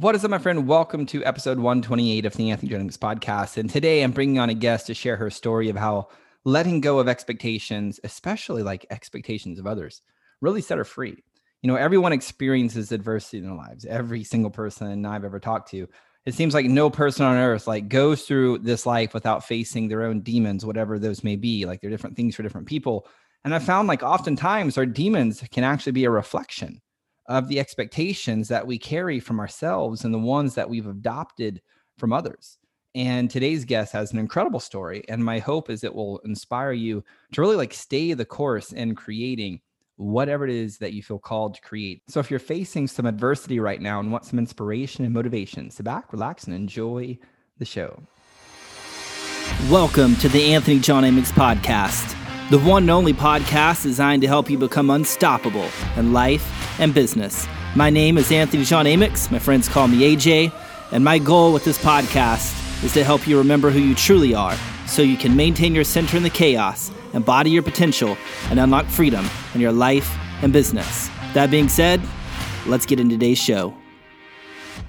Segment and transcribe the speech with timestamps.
[0.00, 0.68] What is up, my friend?
[0.68, 3.56] Welcome to episode 128 of the Anthony Jennings podcast.
[3.56, 6.06] And today I'm bringing on a guest to share her story of how
[6.44, 10.00] letting go of expectations, especially like expectations of others,
[10.40, 11.20] really set her free.
[11.62, 13.84] You know, everyone experiences adversity in their lives.
[13.86, 15.88] Every single person I've ever talked to,
[16.24, 20.04] it seems like no person on earth like goes through this life without facing their
[20.04, 21.66] own demons, whatever those may be.
[21.66, 23.08] Like they're different things for different people.
[23.42, 26.82] And I found like oftentimes our demons can actually be a reflection
[27.28, 31.60] of the expectations that we carry from ourselves and the ones that we've adopted
[31.98, 32.58] from others.
[32.94, 35.04] And today's guest has an incredible story.
[35.08, 38.94] And my hope is it will inspire you to really like stay the course in
[38.94, 39.60] creating
[39.96, 42.02] whatever it is that you feel called to create.
[42.08, 45.84] So if you're facing some adversity right now and want some inspiration and motivation, sit
[45.84, 47.18] back, relax, and enjoy
[47.58, 48.00] the show.
[49.68, 52.14] Welcome to the Anthony John Amix podcast,
[52.50, 57.46] the one and only podcast designed to help you become unstoppable in life and business.
[57.76, 59.30] My name is Anthony John Amix.
[59.30, 60.50] My friends call me AJ.
[60.90, 64.56] And my goal with this podcast is to help you remember who you truly are
[64.86, 68.16] so you can maintain your center in the chaos, embody your potential,
[68.48, 71.10] and unlock freedom in your life and business.
[71.34, 72.00] That being said,
[72.66, 73.76] let's get into today's show.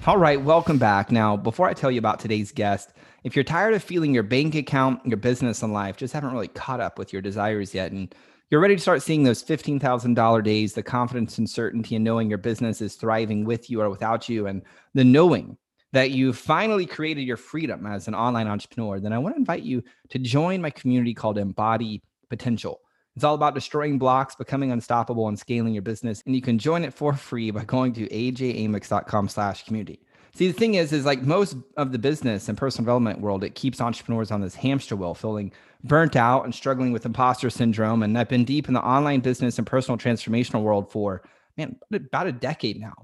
[0.06, 1.12] All right, welcome back.
[1.12, 2.90] Now, before I tell you about today's guest,
[3.24, 6.48] if you're tired of feeling your bank account, your business, and life just haven't really
[6.48, 8.14] caught up with your desires yet, and
[8.50, 12.38] you're ready to start seeing those $15,000 days, the confidence and certainty in knowing your
[12.38, 14.62] business is thriving with you or without you, and
[14.94, 15.56] the knowing
[15.92, 19.62] that you finally created your freedom as an online entrepreneur, then I want to invite
[19.62, 22.80] you to join my community called Embody Potential.
[23.16, 26.22] It's all about destroying blocks, becoming unstoppable, and scaling your business.
[26.26, 30.00] And you can join it for free by going to ajamix.com slash community.
[30.34, 33.54] See, the thing is, is like most of the business and personal development world, it
[33.54, 38.02] keeps entrepreneurs on this hamster wheel, feeling burnt out and struggling with imposter syndrome.
[38.02, 41.22] And I've been deep in the online business and personal transformational world for,
[41.56, 42.94] man, about a decade now.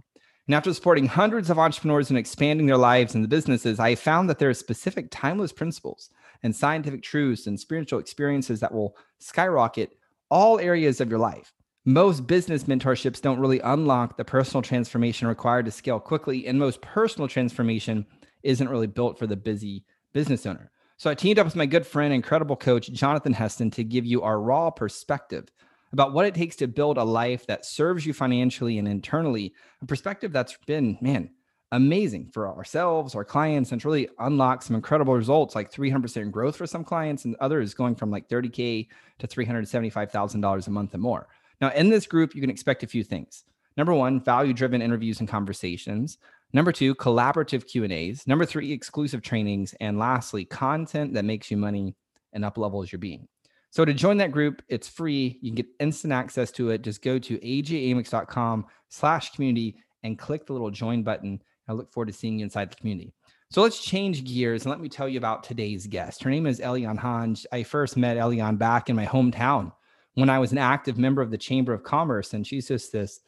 [0.46, 4.30] And after supporting hundreds of entrepreneurs and expanding their lives and the businesses, I found
[4.30, 6.10] that there are specific timeless principles
[6.44, 9.98] and scientific truths and spiritual experiences that will skyrocket
[10.30, 11.52] all areas of your life
[11.86, 16.46] most business mentorships don't really unlock the personal transformation required to scale quickly.
[16.48, 18.04] And most personal transformation
[18.42, 20.72] isn't really built for the busy business owner.
[20.96, 24.22] So I teamed up with my good friend, incredible coach, Jonathan Heston, to give you
[24.22, 25.48] our raw perspective
[25.92, 29.86] about what it takes to build a life that serves you financially and internally, a
[29.86, 31.30] perspective that's been, man,
[31.70, 36.66] amazing for ourselves, our clients, and really unlock some incredible results like 300% growth for
[36.66, 41.28] some clients and others going from like 30K to $375,000 a month and more.
[41.60, 43.44] Now, in this group, you can expect a few things.
[43.76, 46.18] Number one, value-driven interviews and conversations.
[46.52, 48.26] Number two, collaborative Q and A's.
[48.26, 51.94] Number three, exclusive trainings, and lastly, content that makes you money
[52.32, 53.28] and up levels your being.
[53.70, 55.38] So to join that group, it's free.
[55.42, 56.82] You can get instant access to it.
[56.82, 61.42] Just go to ajamix.com slash community and click the little join button.
[61.68, 63.12] I look forward to seeing you inside the community.
[63.50, 66.22] So let's change gears and let me tell you about today's guest.
[66.22, 67.36] Her name is Elian Haan.
[67.52, 69.72] I first met Elian back in my hometown
[70.16, 72.32] when I was an active member of the Chamber of Commerce.
[72.32, 73.20] And she's just this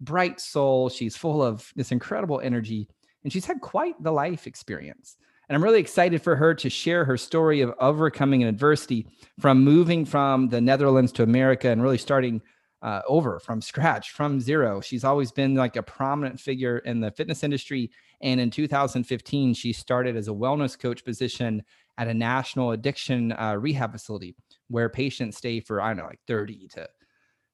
[0.00, 0.88] bright soul.
[0.88, 2.88] She's full of this incredible energy,
[3.24, 5.16] and she's had quite the life experience.
[5.48, 9.06] And I'm really excited for her to share her story of overcoming an adversity
[9.40, 12.40] from moving from the Netherlands to America and really starting
[12.82, 14.80] uh, over from scratch, from zero.
[14.80, 17.90] She's always been like a prominent figure in the fitness industry.
[18.20, 21.62] And in 2015, she started as a wellness coach position
[21.98, 24.36] at a national addiction uh, rehab facility
[24.68, 26.88] where patients stay for, I don't know, like 30 to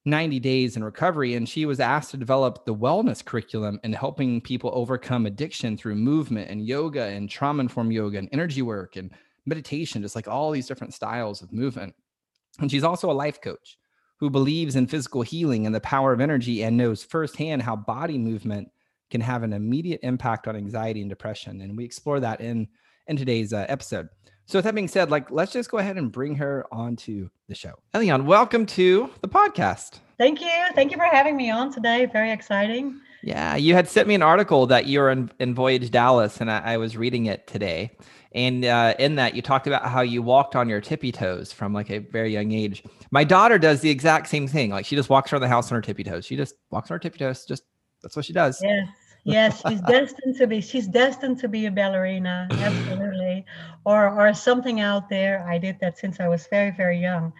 [0.04, 1.34] 90 days in recovery.
[1.34, 5.94] And she was asked to develop the wellness curriculum and helping people overcome addiction through
[5.94, 9.10] movement and yoga and trauma informed yoga and energy work and
[9.46, 11.94] meditation, just like all these different styles of movement.
[12.60, 13.78] And she's also a life coach
[14.18, 18.18] who believes in physical healing and the power of energy and knows firsthand how body
[18.18, 18.68] movement
[19.10, 21.60] can have an immediate impact on anxiety and depression.
[21.60, 22.68] And we explore that in,
[23.08, 24.08] in today's uh, episode.
[24.47, 27.54] So with that being said, like let's just go ahead and bring her onto the
[27.54, 27.75] show.
[27.94, 30.00] Elian, welcome to the podcast.
[30.19, 30.50] Thank you.
[30.75, 32.06] Thank you for having me on today.
[32.06, 33.00] Very exciting.
[33.22, 36.50] Yeah, you had sent me an article that you were in, in Voyage Dallas, and
[36.50, 37.97] I, I, was reading it today.
[38.33, 41.72] And uh, in that, you talked about how you walked on your tippy toes from
[41.72, 42.83] like a very young age.
[43.12, 44.71] My daughter does the exact same thing.
[44.71, 46.27] Like she just walks around the house on her tippy toes.
[46.27, 47.44] She just walks on her tippy toes.
[47.44, 47.62] Just
[48.03, 48.60] that's what she does.
[48.60, 48.86] Yeah
[49.24, 53.45] yes she's destined to be she's destined to be a ballerina absolutely.
[53.84, 55.47] Or or something out there.
[55.48, 57.33] I did that since i was very very young.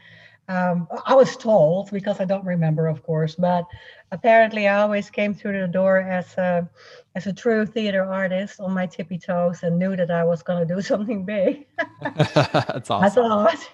[0.49, 3.65] Um, i was told because i don't remember of course but
[4.11, 6.69] apparently i always came through the door as a
[7.15, 10.67] as a true theater artist on my tippy toes and knew that i was going
[10.67, 11.67] to do something big.
[12.03, 13.05] That's awesome.
[13.05, 13.69] i thought.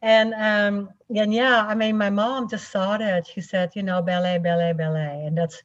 [0.00, 3.26] And um and yeah i mean my mom just saw that.
[3.26, 5.24] She said you know ballet ballet ballet.
[5.26, 5.62] And that's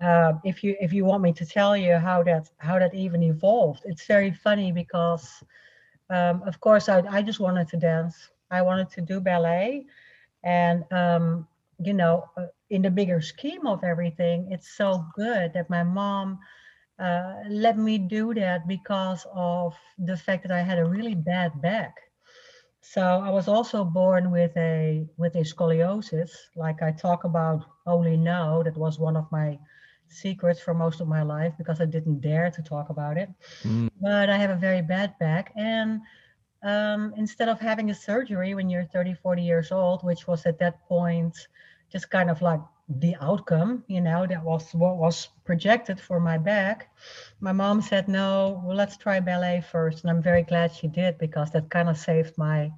[0.00, 3.22] uh, if you if you want me to tell you how that how that even
[3.22, 5.42] evolved, it's very funny because,
[6.10, 8.30] um, of course, I I just wanted to dance.
[8.50, 9.86] I wanted to do ballet,
[10.44, 11.46] and um,
[11.78, 16.38] you know, uh, in the bigger scheme of everything, it's so good that my mom
[16.98, 21.60] uh, let me do that because of the fact that I had a really bad
[21.62, 21.96] back.
[22.80, 28.16] So I was also born with a with a scoliosis, like I talk about only
[28.16, 28.62] now.
[28.62, 29.58] That was one of my
[30.08, 33.30] secrets for most of my life because I didn't dare to talk about it.
[33.62, 33.90] Mm.
[34.00, 36.00] But I have a very bad back, and
[36.64, 40.58] um, instead of having a surgery when you're 30, 40 years old, which was at
[40.58, 41.36] that point
[41.92, 46.38] just kind of like the outcome, you know, that was what was projected for my
[46.38, 46.90] back.
[47.40, 50.02] My mom said, no, well, let's try ballet first.
[50.02, 52.72] And I'm very glad she did because that kind of saved my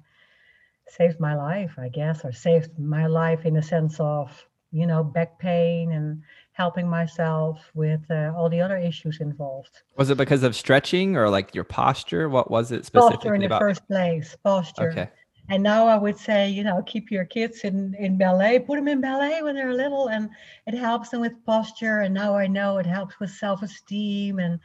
[0.89, 5.03] saved my life, I guess, or saved my life in the sense of, you know,
[5.03, 6.23] back pain and
[6.57, 9.83] helping myself with uh, all the other issues involved.
[9.95, 12.29] Was it because of stretching or like your posture?
[12.29, 13.61] What was it specifically posture in the about?
[13.61, 14.35] first place?
[14.43, 14.89] Posture.
[14.89, 15.09] Okay.
[15.49, 18.87] And now I would say, you know, keep your kids in, in ballet, put them
[18.87, 20.29] in ballet when they're little, and
[20.65, 22.01] it helps them with posture.
[22.01, 24.59] And now I know it helps with self esteem and,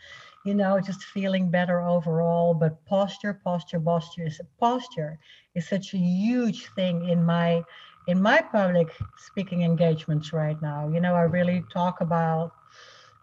[0.44, 2.54] you know, just feeling better overall.
[2.54, 5.18] But posture, posture, posture is posture
[5.54, 7.62] is such a huge thing in my
[8.06, 10.88] in my public speaking engagements right now.
[10.88, 12.52] You know, I really talk about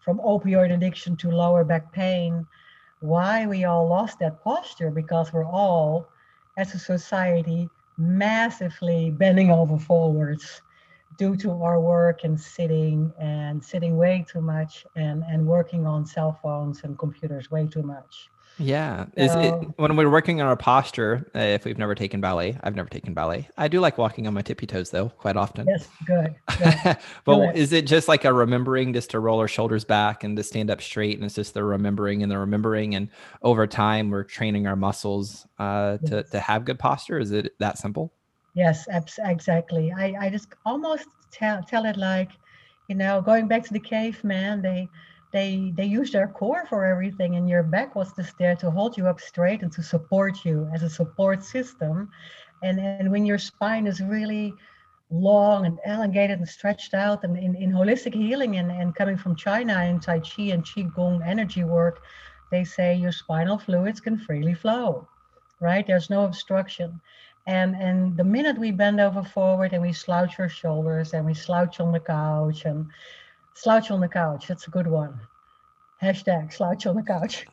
[0.02, 2.48] from opioid addiction to lower back pain,
[3.02, 6.08] why we all lost that posture because we're all
[6.58, 10.62] as a society massively bending over forwards
[11.18, 16.06] due to our work and sitting and sitting way too much and and working on
[16.06, 18.30] cell phones and computers way too much
[18.60, 19.06] yeah.
[19.16, 22.76] Is it when we're working on our posture, uh, if we've never taken ballet, I've
[22.76, 23.48] never taken ballet.
[23.58, 25.66] I do like walking on my tippy toes though, quite often.
[25.68, 26.36] Yes, good.
[26.60, 26.98] good.
[27.26, 30.44] but is it just like a remembering just to roll our shoulders back and to
[30.44, 33.10] stand up straight and it's just the remembering and the remembering and
[33.42, 36.10] over time we're training our muscles uh, yes.
[36.10, 37.20] to to have good posture?
[37.20, 38.12] Is it that simple?
[38.54, 38.88] Yes,
[39.20, 39.94] exactly.
[39.96, 42.32] I I just almost tell tell it like,
[42.90, 44.90] you know, going back to the caveman, they
[45.32, 48.98] they they use their core for everything and your back was just there to hold
[48.98, 52.10] you up straight and to support you as a support system.
[52.64, 54.54] And and when your spine is really
[55.12, 59.36] long and elongated and stretched out and in, in holistic healing and, and coming from
[59.36, 62.04] china and tai chi and qigong energy work
[62.52, 65.08] they say your spinal fluids can freely flow
[65.60, 65.86] right?
[65.86, 67.00] There's no obstruction.
[67.48, 71.34] And and the minute we bend over forward and we slouch our shoulders and we
[71.34, 72.86] slouch on the couch and
[73.60, 74.48] slouch on the couch.
[74.48, 75.20] That's a good one.
[76.02, 77.46] Hashtag slouch on the couch.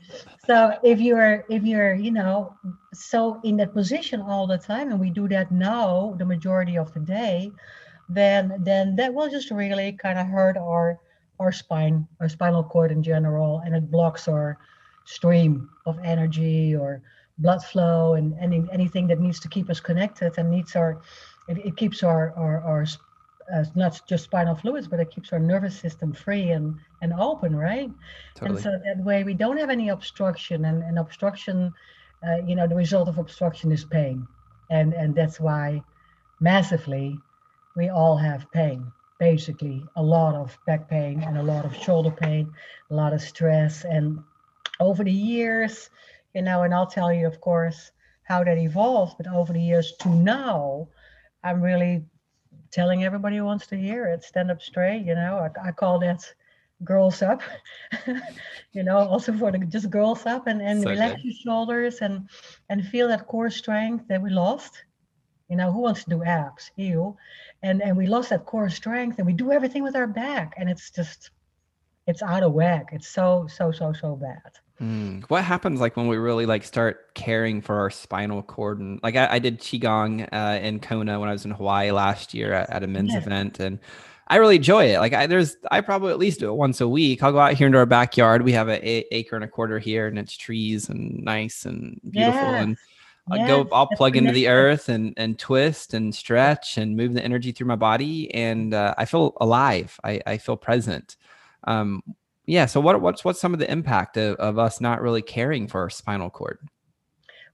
[0.46, 2.54] So if you're if you're you know
[2.94, 6.94] so in that position all the time, and we do that now the majority of
[6.94, 7.50] the day,
[8.08, 11.00] then then that will just really kind of hurt our
[11.40, 14.58] our spine, our spinal cord in general, and it blocks our
[15.04, 17.02] stream of energy or
[17.38, 21.02] blood flow and any, anything that needs to keep us connected and needs our
[21.48, 22.86] it, it keeps our, our our
[23.52, 27.54] uh, not just spinal fluids, but it keeps our nervous system free and and open,
[27.54, 27.90] right?
[28.34, 28.56] Totally.
[28.56, 31.72] And so that way we don't have any obstruction, and, and obstruction,
[32.26, 34.26] uh, you know, the result of obstruction is pain,
[34.70, 35.82] and and that's why,
[36.40, 37.18] massively,
[37.76, 38.92] we all have pain.
[39.18, 42.52] Basically, a lot of back pain and a lot of shoulder pain,
[42.90, 44.18] a lot of stress, and
[44.78, 45.88] over the years,
[46.34, 47.92] you know, and I'll tell you, of course,
[48.24, 50.88] how that evolved, but over the years to now,
[51.42, 52.04] I'm really
[52.76, 55.02] telling everybody who wants to hear it, stand up straight.
[55.02, 56.22] You know, I, I call that
[56.84, 57.40] girls up.
[58.72, 61.24] you know, also for the just girls up and and so relax good.
[61.24, 62.28] your shoulders and
[62.68, 64.74] and feel that core strength that we lost.
[65.48, 66.70] You know, who wants to do abs?
[66.76, 67.16] You.
[67.62, 70.68] And and we lost that core strength and we do everything with our back and
[70.68, 71.30] it's just
[72.06, 72.90] it's out of whack.
[72.92, 74.52] It's so so so so bad.
[74.80, 75.24] Mm.
[75.30, 79.16] What happens like when we really like start caring for our spinal cord and like
[79.16, 82.68] I, I did qigong uh, in Kona when I was in Hawaii last year at,
[82.68, 83.20] at a men's yeah.
[83.20, 83.78] event and
[84.28, 84.98] I really enjoy it.
[84.98, 87.22] Like I there's I probably at least do it once a week.
[87.22, 88.42] I'll go out here into our backyard.
[88.42, 92.40] We have an acre and a quarter here and it's trees and nice and beautiful
[92.40, 92.62] yes.
[92.62, 92.76] and
[93.30, 97.14] I'll yes, go I'll plug into the earth and and twist and stretch and move
[97.14, 99.98] the energy through my body and uh, I feel alive.
[100.04, 101.16] I, I feel present.
[101.64, 102.02] Um,
[102.46, 105.68] yeah so what, what's what's some of the impact of, of us not really caring
[105.68, 106.58] for our spinal cord?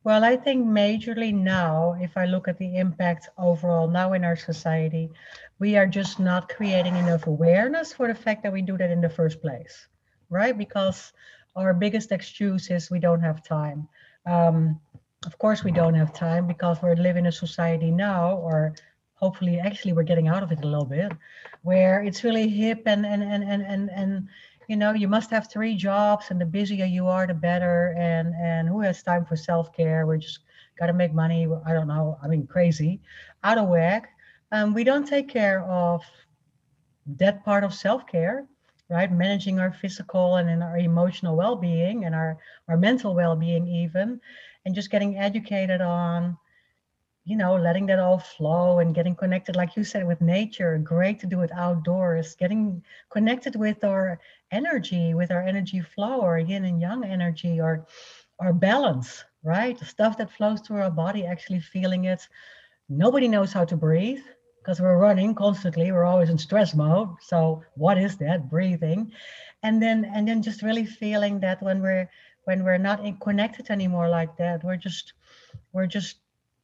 [0.05, 4.37] Well i think majorly now if i look at the impact overall now in our
[4.37, 5.11] society
[5.59, 9.01] we are just not creating enough awareness for the fact that we do that in
[9.01, 9.87] the first place
[10.33, 10.57] right?
[10.57, 11.13] Because
[11.55, 13.87] our biggest excuse is we don't have time.
[14.27, 14.81] Um,
[15.27, 18.75] of course we don't have time because we're living in a society now or
[19.15, 21.13] hopefully actually we're getting out of it a little bit
[21.63, 24.29] where it's really hip and and and and and, and
[24.73, 27.95] you know you must have three jobs and the busier you are the better.
[27.99, 30.07] And and who has time for self-care?
[30.07, 30.38] We're just
[30.79, 32.99] got to make money i don't know i mean crazy
[33.45, 34.09] out of whack.
[34.50, 36.00] Um, we don't take care of
[37.21, 38.47] that part of self-care
[38.88, 39.11] right?
[39.11, 42.38] Managing our physical and, and our emotional well-being and our
[42.69, 44.21] our mental well-being even
[44.64, 46.37] and just getting educated on
[47.25, 51.21] you know letting that all flow and getting connected like you said with nature great
[51.21, 54.19] to do it outdoors getting connected with our
[54.50, 57.87] energy with our energy flow or yin and yang energy or
[58.41, 59.79] our balance right?
[59.79, 62.26] The stuff that flows through our body actually feeling it.
[62.88, 64.23] Nobody knows how to breathe
[64.59, 67.09] because we're running constantly we're always in stress mode.
[67.21, 68.49] So what is that?
[68.49, 69.12] Breathing.
[69.62, 72.09] And then and then just really feeling that when we're
[72.45, 75.12] when we're not in connected anymore like that we're just
[75.73, 76.17] we're just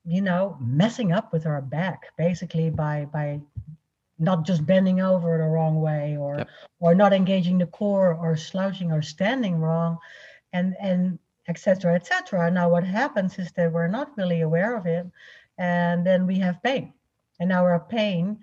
[0.08, 3.38] you know messing up with our back basically by by
[4.18, 6.48] not just bending over the wrong way or yep.
[6.80, 9.98] or not engaging the core or slouching or standing wrong
[10.54, 15.06] and and etc etc now what happens is that we're not really aware of it
[15.58, 16.92] and then we have pain
[17.38, 18.38] and our pain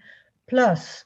[0.48, 1.04] plus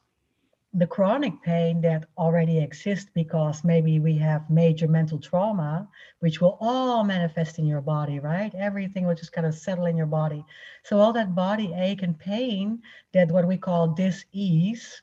[0.73, 5.87] the chronic pain that already exists because maybe we have major mental trauma,
[6.19, 8.53] which will all manifest in your body, right?
[8.53, 10.45] Everything will just kind of settle in your body.
[10.83, 12.81] So all that body ache and pain,
[13.13, 15.01] that what we call dis-ease,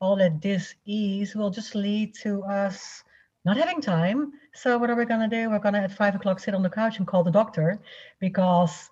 [0.00, 3.02] all that dis-ease will just lead to us
[3.46, 4.32] not having time.
[4.52, 5.48] So what are we gonna do?
[5.48, 7.80] We're gonna at five o'clock sit on the couch and call the doctor
[8.18, 8.89] because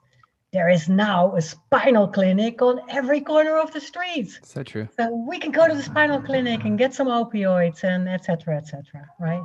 [0.52, 4.38] there is now a spinal clinic on every corner of the street.
[4.43, 4.88] So true.
[4.99, 8.57] So we can go to the spinal clinic and get some opioids and etc.
[8.57, 9.07] etc.
[9.21, 9.43] right?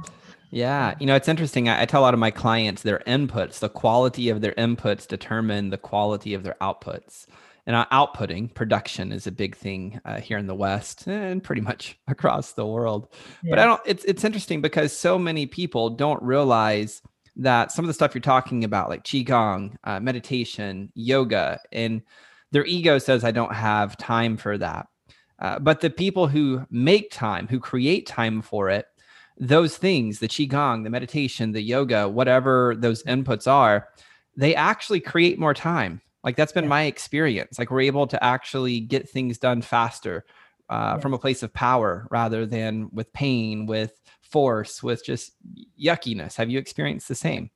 [0.49, 1.67] Yeah, you know it's interesting.
[1.67, 5.07] I, I, tell a lot of my clients their inputs, the quality of their inputs
[5.07, 7.25] determine the quality of their outputs.
[7.65, 11.61] And uh, outputting production is a big thing uh, here in the West and pretty
[11.61, 13.07] much across the world.
[13.41, 13.49] Yeah.
[13.49, 13.81] But I don't.
[13.85, 17.01] It's it's interesting because so many people don't realize
[17.35, 22.01] that some of the stuff you're talking about, like qigong, uh, meditation, yoga, and
[22.51, 24.87] their ego says, "I don't have time for that."
[25.39, 28.85] Uh, but the people who make time, who create time for it,
[29.37, 33.89] those things, the qigong, the meditation, the yoga, whatever those inputs are,
[34.37, 36.01] they actually create more time.
[36.23, 37.59] Like that's been my experience.
[37.59, 40.25] Like we're able to actually get things done faster
[40.69, 43.99] uh, from a place of power rather than with pain, with
[44.33, 45.33] force with just
[45.79, 46.35] yuckiness.
[46.35, 47.51] Have you experienced the same?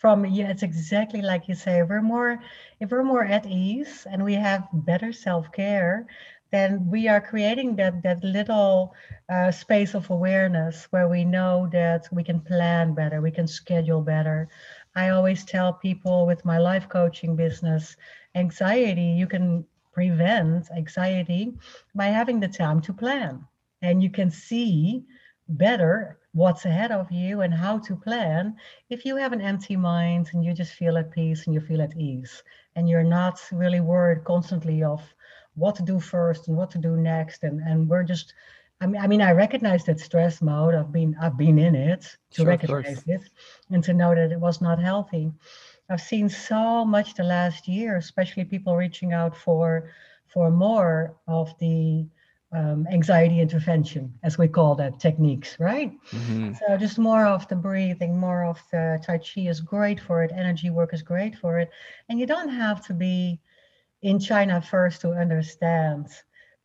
[0.00, 1.82] From yeah, it's exactly like you say.
[1.82, 2.40] We're more
[2.80, 6.06] if we're more at ease and we have better self-care,
[6.50, 8.94] then we are creating that that little
[9.28, 14.00] uh, space of awareness where we know that we can plan better, we can schedule
[14.00, 14.48] better.
[14.94, 17.96] I always tell people with my life coaching business,
[18.34, 21.52] anxiety, you can prevent anxiety
[21.94, 23.44] by having the time to plan.
[23.82, 25.04] And you can see
[25.48, 28.54] better what's ahead of you and how to plan
[28.90, 31.80] if you have an empty mind and you just feel at peace and you feel
[31.80, 32.42] at ease
[32.76, 35.02] and you're not really worried constantly of
[35.54, 38.34] what to do first and what to do next and and we're just
[38.80, 40.74] I mean, I mean, I recognize that stress mode.
[40.74, 43.22] I've been, I've been in it to sure, recognize it,
[43.70, 45.32] and to know that it was not healthy.
[45.90, 49.90] I've seen so much the last year, especially people reaching out for,
[50.28, 52.06] for more of the
[52.52, 55.92] um, anxiety intervention, as we call that techniques, right?
[56.10, 56.54] Mm-hmm.
[56.54, 60.32] So just more of the breathing, more of the Tai Chi is great for it.
[60.34, 61.70] Energy work is great for it.
[62.08, 63.40] And you don't have to be
[64.02, 66.06] in China first to understand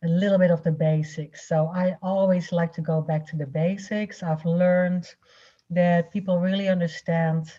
[0.04, 1.48] a little bit of the basics.
[1.48, 4.22] So I always like to go back to the basics.
[4.22, 5.06] I've learned
[5.70, 7.52] that people really understand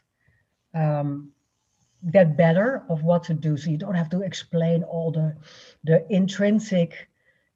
[0.74, 1.32] um,
[2.03, 3.58] that better of what to do.
[3.58, 5.36] So you don't have to explain all the
[5.84, 7.08] the intrinsic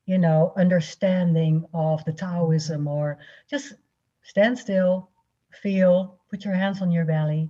[0.10, 3.76] you know, understanding of the Taoism or just
[4.24, 5.12] stand still,
[5.62, 7.48] feel, put your hands on your belly,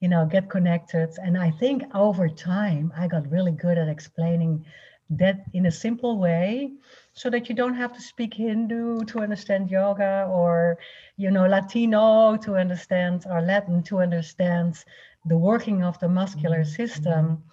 [0.00, 1.10] you know, get connected.
[1.22, 4.66] And I think over time, I got really good at explaining
[5.10, 6.72] that in a simple way
[7.12, 10.78] so that you don't have to speak Hindu to understand yoga or,
[11.16, 14.84] you know, Latino to understand or Latin to understand
[15.26, 17.44] the working of the muscular system.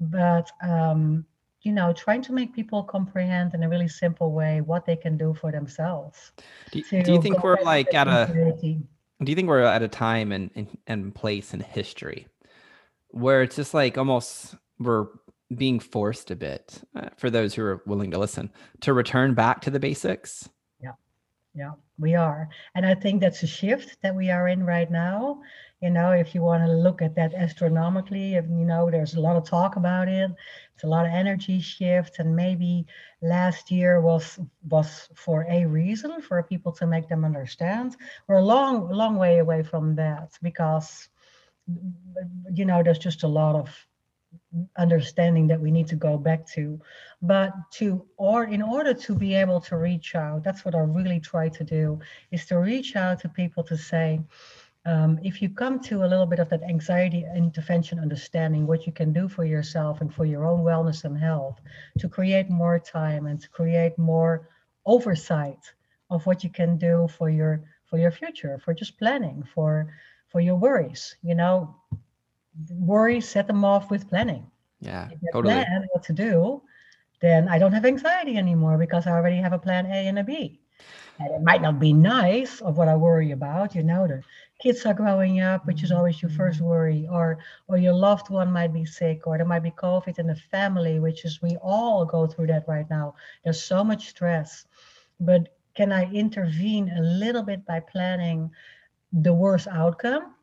[0.00, 1.26] But um,
[1.62, 5.16] you know, trying to make people comprehend in a really simple way what they can
[5.16, 6.32] do for themselves.
[6.72, 8.56] Do, do you think we're like at a
[9.22, 12.26] do you think we're at a time and and, and place in history
[13.08, 15.06] where it's just like almost we're
[15.54, 18.50] being forced a bit uh, for those who are willing to listen
[18.80, 20.48] to return back to the basics?
[21.52, 21.72] Yeah.
[21.98, 25.42] we are and i think that's a shift that we are in right now
[25.82, 29.20] you know if you want to look at that astronomically if you know there's a
[29.20, 30.30] lot of talk about it
[30.74, 32.86] it's a lot of energy shift and maybe
[33.20, 34.38] last year was
[34.68, 37.96] was for a reason for people to make them understand
[38.28, 41.08] we're a long long way away from that because
[42.54, 43.68] you know there's just a lot of
[44.76, 46.80] understanding that we need to go back to.
[47.22, 51.20] But to or in order to be able to reach out that's what i really
[51.20, 51.98] try to do
[52.30, 54.20] is to reach out to people to say
[54.86, 58.92] um, if you come to a little bit of that anxiety intervention understanding what you
[58.92, 61.60] can do for yourself and for your own wellness and health
[61.98, 64.48] to create more time and to create more
[64.86, 65.62] oversight
[66.08, 69.92] of what you can do for your for your future for just planning for
[70.28, 71.76] for your worries you know
[72.70, 74.46] worries set them off with planning.
[74.80, 75.54] Yeah if totally.
[75.54, 76.62] plan what to do
[77.20, 80.24] then i don't have anxiety anymore because i already have a plan a and a
[80.24, 80.60] b.
[81.18, 84.22] And it might not be nice of what i worry about you know the
[84.60, 86.68] kids are growing up which is always your first mm-hmm.
[86.68, 87.38] worry or
[87.68, 90.98] or your loved one might be sick or there might be covid in the family
[90.98, 93.14] which is we all go through that right now.
[93.44, 94.64] There's so much stress.
[95.18, 98.50] But can i intervene a little bit by planning
[99.12, 100.34] the worst outcome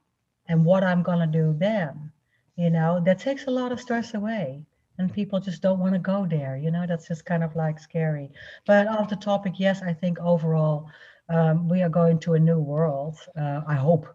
[0.48, 2.12] and what i'm going to do then
[2.56, 4.64] you know that takes a lot of stress away
[4.98, 7.80] and people just don't want to go there you know that's just kind of like
[7.80, 8.32] scary.
[8.66, 10.90] But off the topic yes i think overall
[11.30, 14.08] um, we are going to a new world uh, i hope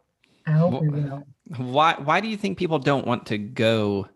[0.47, 1.23] i hope we will.
[1.57, 4.09] why why do you think people don't want to go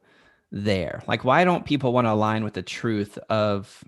[0.52, 1.02] there?
[1.06, 3.84] Like why don't people want to align with the truth of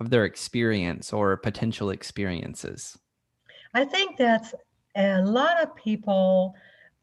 [0.00, 2.98] of their experience or potential experiences?
[3.74, 4.52] I think that
[4.96, 6.54] a lot of people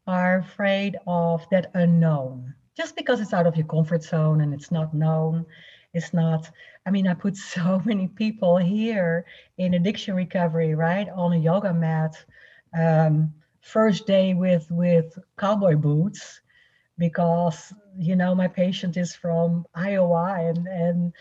[0.06, 2.54] are afraid of that unknown.
[2.76, 5.46] Just because it's out of your comfort zone and it's not known
[5.96, 6.50] it's not
[6.84, 9.24] i mean i put so many people here
[9.58, 12.14] in addiction recovery right on a yoga mat
[12.78, 16.40] um, first day with with cowboy boots
[16.98, 21.12] because you know my patient is from iowa and and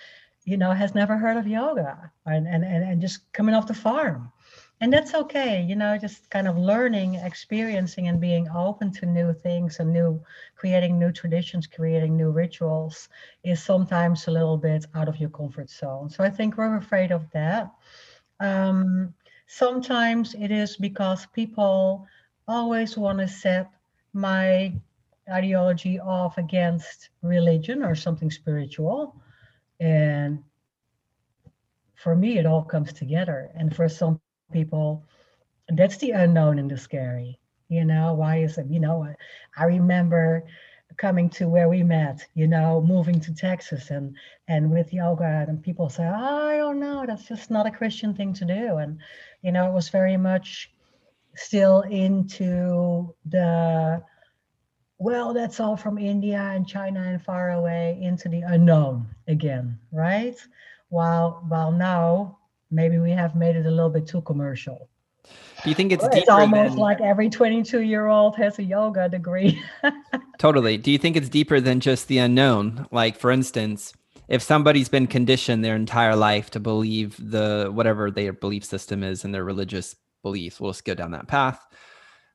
[0.44, 3.74] you know has never heard of yoga and and, and, and just coming off the
[3.74, 4.32] farm
[4.82, 9.34] and that's okay you know just kind of learning experiencing and being open to new
[9.34, 10.22] things and new
[10.56, 13.10] creating new traditions creating new rituals
[13.44, 16.10] is sometimes a little bit out of your comfort zone.
[16.10, 17.72] So i think we're afraid of that.
[18.40, 19.14] Um,
[19.48, 22.06] sometimes it is because people
[22.48, 23.72] always want to set
[24.14, 24.74] my
[25.30, 29.16] ideology off against religion or something spiritual.
[29.80, 30.44] And
[31.96, 33.50] for me it all comes together.
[33.56, 34.20] And for some
[34.52, 35.04] people.
[35.70, 39.08] That's the unknown and the scary you know why is it you know
[39.58, 40.44] i remember
[40.98, 44.16] coming to where we met you know moving to texas and
[44.48, 48.14] and with yoga and people say oh, i don't know that's just not a christian
[48.14, 48.78] thing to do.
[48.78, 49.00] And
[49.42, 50.72] you know it was very much
[51.36, 54.02] still into the
[54.98, 60.38] well that's all from india and china and far away into the unknown again right?
[60.90, 62.38] While while now
[62.72, 64.90] maybe we have made it a little bit too commercial.
[65.64, 66.80] Do you think it's It's almost than...
[66.80, 69.62] like every 22 year old has a yoga degree.
[70.38, 70.78] totally.
[70.78, 72.88] Do you think it's deeper than just the unknown?
[72.92, 73.94] Like, for instance,
[74.28, 79.26] if somebody's been conditioned their entire life to believe the whatever their belief system is
[79.26, 81.60] and their religious beliefs, we'll just go down that path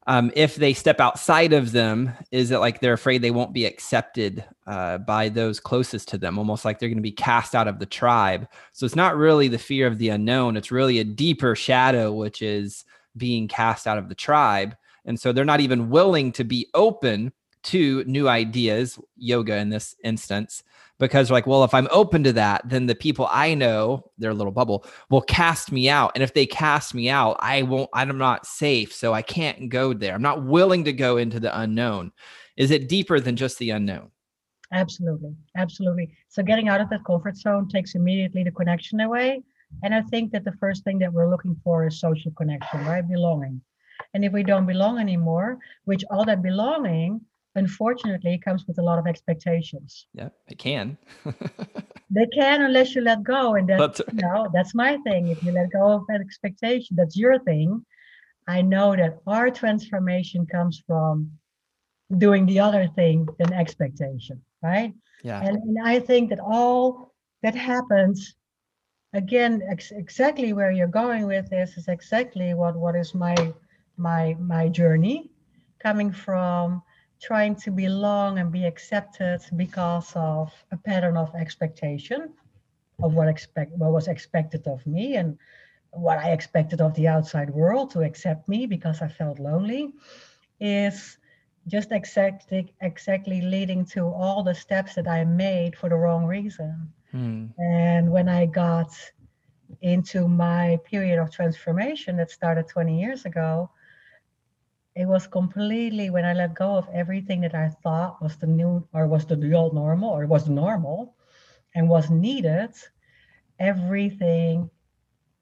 [0.07, 3.67] um, if they step outside of them, is it like they're afraid they won't be
[3.67, 7.69] accepted uh, by those closest to them, almost like they're going to be cast out
[7.69, 8.49] of the tribe?
[8.73, 12.41] So it's not really the fear of the unknown, it's really a deeper shadow, which
[12.41, 12.85] is
[13.17, 14.77] being cast out of the tribe.
[15.05, 17.33] And so they're not even willing to be open
[17.65, 20.63] to new ideas, yoga in this instance,
[20.99, 24.53] because like, well, if I'm open to that, then the people I know, their little
[24.53, 26.13] bubble, will cast me out.
[26.15, 28.93] And if they cast me out, I won't, I'm not safe.
[28.93, 30.15] So I can't go there.
[30.15, 32.13] I'm not willing to go into the unknown.
[32.57, 34.11] Is it deeper than just the unknown?
[34.73, 35.35] Absolutely.
[35.57, 36.15] Absolutely.
[36.29, 39.43] So getting out of that comfort zone takes immediately the connection away.
[39.83, 43.07] And I think that the first thing that we're looking for is social connection, right?
[43.09, 43.61] Belonging.
[44.15, 47.21] And if we don't belong anymore, which all that belonging
[47.55, 50.07] unfortunately it comes with a lot of expectations.
[50.15, 50.97] Yeah, it can.
[52.11, 53.55] they can unless you let go.
[53.55, 55.29] And that's uh, you know, that's my thing.
[55.29, 57.85] If you let go of that expectation, that's your thing.
[58.47, 61.31] I know that our transformation comes from
[62.19, 64.93] doing the other thing than expectation, right?
[65.23, 65.41] Yeah.
[65.41, 68.35] And, and I think that all that happens
[69.13, 73.35] again ex- exactly where you're going with this is exactly what what is my
[73.97, 75.31] my my journey
[75.81, 76.83] coming from
[77.21, 82.33] trying to belong and be accepted because of a pattern of expectation
[83.03, 85.39] of what expect what was expected of me and
[85.93, 89.93] what I expected of the outside world to accept me because I felt lonely
[90.61, 91.19] is
[91.67, 96.93] just exactly exactly leading to all the steps that I made for the wrong reason.
[97.11, 97.47] Hmm.
[97.59, 98.93] And when I got
[99.83, 103.71] into my period of transformation that started 20 years ago,
[104.95, 108.87] it was completely when I let go of everything that I thought was the new
[108.93, 111.15] or was the old normal or was normal
[111.75, 112.73] and was needed,
[113.59, 114.69] everything,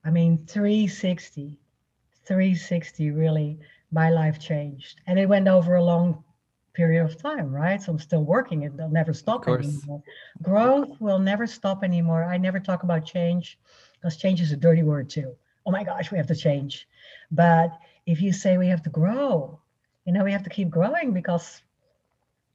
[0.05, 1.59] I mean, 360,
[2.27, 3.59] 360 really,
[3.91, 5.01] my life changed.
[5.07, 6.23] And it went over a long
[6.75, 7.83] period of time, right?
[7.83, 8.77] So I'm still working it.
[8.77, 10.03] They'll never stop anymore.
[10.43, 12.23] Growth will never stop anymore.
[12.23, 13.59] I never talk about change
[13.95, 15.35] because change is a dirty word too.
[15.67, 16.87] Oh my gosh, we have to change.
[17.31, 17.71] But
[18.09, 19.61] if you say we have to grow,
[20.07, 21.61] you know, we have to keep growing because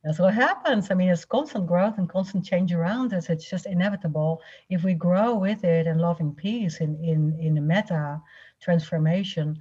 [0.04, 0.90] that's what happens.
[0.90, 3.30] I mean, it's constant growth and constant change around us.
[3.30, 4.42] It's just inevitable.
[4.70, 8.20] If we grow with it and loving peace in in in the meta
[8.60, 9.60] transformation,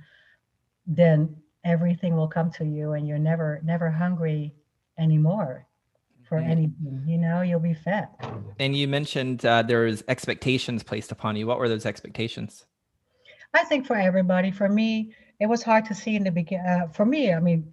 [0.86, 4.54] then everything will come to you, and you're never never hungry
[4.98, 5.66] anymore
[6.26, 6.50] for mm-hmm.
[6.50, 7.04] anything.
[7.06, 8.08] You know, you'll be fed.
[8.58, 11.46] And you mentioned uh, there was expectations placed upon you.
[11.46, 12.64] What were those expectations?
[13.54, 14.50] I think for everybody.
[14.50, 16.66] For me, it was hard to see in the beginning.
[16.66, 17.72] Uh, for me, I mean,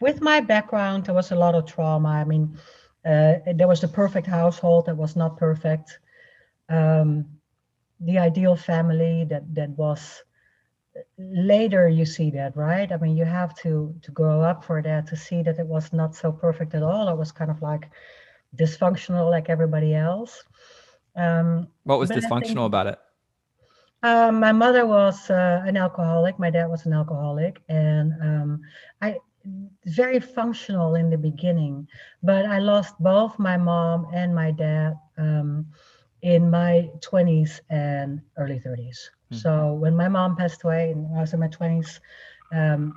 [0.00, 2.08] with my background, there was a lot of trauma.
[2.08, 2.58] I mean,
[3.04, 5.98] uh, there was the perfect household that was not perfect.
[6.68, 7.26] Um,
[8.00, 10.22] the ideal family that that was
[11.16, 15.06] later you see that right i mean you have to to grow up for that
[15.06, 17.88] to see that it was not so perfect at all it was kind of like
[18.56, 20.42] dysfunctional like everybody else
[21.16, 22.98] um, what was dysfunctional think, about it
[24.02, 26.38] um, my mother was uh, an alcoholic.
[26.38, 28.60] My dad was an alcoholic, and um,
[29.00, 29.18] I
[29.86, 31.88] very functional in the beginning.
[32.22, 35.66] But I lost both my mom and my dad um,
[36.22, 38.98] in my 20s and early 30s.
[39.32, 39.36] Mm-hmm.
[39.36, 42.00] So when my mom passed away, and I was in my 20s,
[42.52, 42.94] um,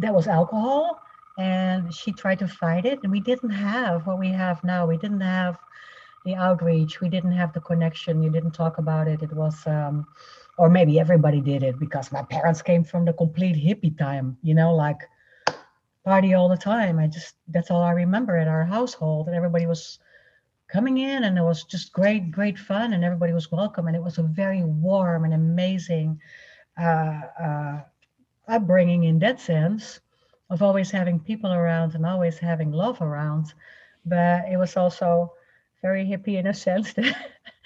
[0.00, 1.00] that was alcohol,
[1.38, 4.86] and she tried to fight it, and we didn't have what we have now.
[4.86, 5.58] We didn't have
[6.24, 7.00] the outreach.
[7.00, 8.22] We didn't have the connection.
[8.22, 9.22] You didn't talk about it.
[9.22, 10.06] It was, um,
[10.56, 14.54] or maybe everybody did it because my parents came from the complete hippie time, you
[14.54, 15.00] know, like
[16.04, 16.98] party all the time.
[16.98, 19.28] I just, that's all I remember at our household.
[19.28, 20.00] And everybody was
[20.66, 22.92] coming in and it was just great, great fun.
[22.92, 23.86] And everybody was welcome.
[23.86, 26.20] And it was a very warm and amazing
[26.78, 27.80] uh, uh,
[28.48, 30.00] upbringing in that sense
[30.50, 33.52] of always having people around and always having love around.
[34.04, 35.32] But it was also,
[35.82, 37.14] very hippie in a sense that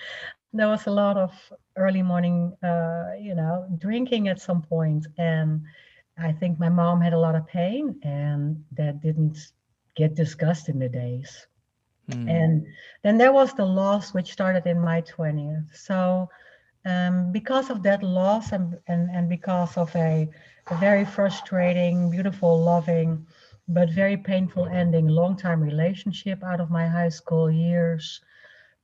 [0.53, 1.33] there was a lot of
[1.77, 5.62] early morning, uh, you know, drinking at some point, and
[6.18, 9.38] I think my mom had a lot of pain, and that didn't
[9.94, 11.46] get discussed in the days.
[12.11, 12.31] Mm.
[12.31, 12.66] And
[13.03, 15.75] then there was the loss, which started in my 20th.
[15.75, 16.29] So,
[16.85, 20.29] um, because of that loss, and and and because of a,
[20.66, 23.27] a very frustrating, beautiful, loving
[23.68, 25.07] but very painful ending.
[25.09, 28.20] Long time relationship out of my high school years.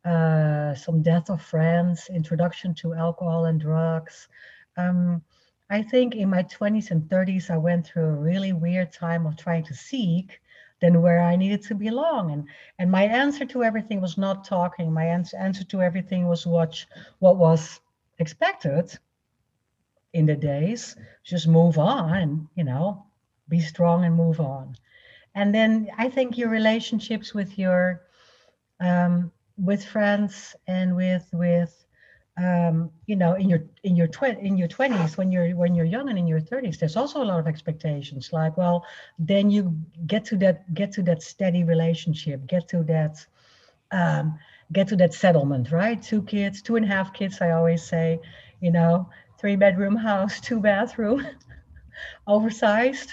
[0.05, 4.29] Uh, some death of friends introduction to alcohol and drugs.
[4.77, 5.23] Um,
[5.71, 9.37] i think in my 20s and 30s i went through a really weird time of
[9.37, 10.41] trying to seek
[10.81, 12.31] then where i needed to belong.
[12.31, 12.45] And
[12.79, 14.93] and my answer to everything was not talking.
[14.93, 16.87] My answer, answer to everything was watch
[17.19, 17.81] what was
[18.19, 18.97] expected
[20.13, 20.97] in the days.
[21.25, 23.08] Just move on you know
[23.49, 24.77] be strong and move on.
[25.35, 28.03] And then i think your relationships with your
[28.81, 31.85] um, with friends and with with
[32.37, 35.85] um, you know in your in your tw- in your 20s when you're when you're
[35.85, 38.33] young and in your 30s there's also a lot of expectations.
[38.33, 38.85] Like well
[39.19, 43.25] then you get to that get to that steady relationship get to that
[43.91, 44.39] um,
[44.73, 46.01] get to that settlement right?
[46.03, 48.21] Two kids two and a half kids i always say
[48.61, 49.09] you know
[49.39, 51.27] three bedroom house two bathroom
[52.27, 53.13] oversized.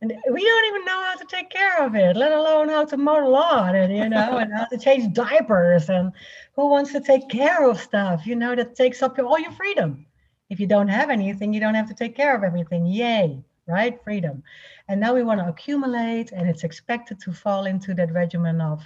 [0.00, 2.96] And we don't even know how to take care of it let alone how to
[2.96, 6.12] mow the lawn and you know and how to change diapers and
[6.56, 10.04] who wants to take care of stuff you know that takes up all your freedom.
[10.50, 12.86] If you don't have anything you don't have to take care of everything.
[12.86, 14.02] Yay right?
[14.04, 14.42] Freedom.
[14.88, 18.82] And now we want to accumulate and it's expected to fall into that regimen of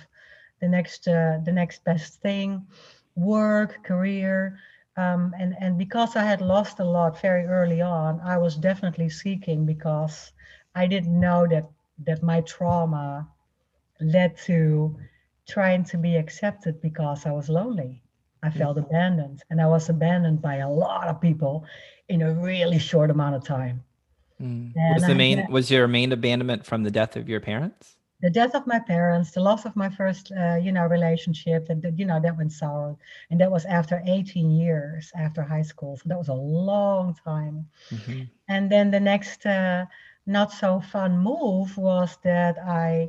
[0.61, 2.67] the next uh, the next best thing
[3.17, 4.59] work career
[4.99, 9.09] um, and and because I had lost a lot very early on, I was definitely
[9.09, 10.33] seeking because
[10.75, 11.71] I didn't know that
[12.07, 13.29] that my trauma
[14.01, 14.99] led to
[15.49, 18.03] trying to be accepted because I was lonely.
[18.43, 18.87] I felt mm-hmm.
[18.87, 21.65] abandoned, and I was abandoned by a lot of people
[22.09, 23.85] in a really short amount of time.
[24.43, 24.73] Mm.
[24.95, 27.98] Was the main was your main abandonment from the death of your parents?
[28.21, 31.95] The death of my parents, the loss of my first, uh, you know, relationship, that
[31.97, 32.97] you know that went sour,
[33.31, 37.67] and that was after 18 years after high school, so that was a long time.
[37.91, 38.23] Mm-hmm.
[38.49, 39.87] And then the next uh,
[40.27, 43.09] not so fun move was that I.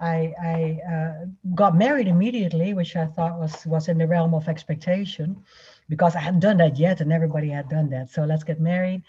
[0.00, 4.46] I, I uh, got married immediately, which I thought was was in the realm of
[4.46, 5.42] expectation,
[5.88, 8.08] because I hadn't done that yet, and everybody had done that.
[8.08, 9.02] So let's get married,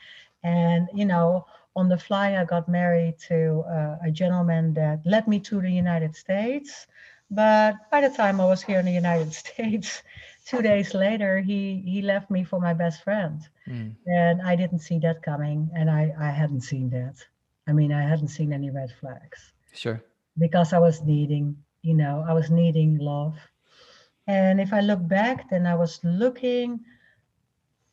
[0.44, 5.28] and you know, on the fly, I got married to uh, a gentleman that led
[5.28, 6.88] me to the United States.
[7.32, 10.02] But by the time I was here in the United States,
[10.46, 13.94] two days later, he he left me for my best friend, mm.
[14.08, 17.16] and I didn't see that coming, and I I hadn't seen that.
[17.68, 19.54] I mean, I hadn't seen any red flags.
[19.74, 20.02] Sure.
[20.38, 23.38] Because I was needing, you know, I was needing love,
[24.26, 26.82] and if I look back, then I was looking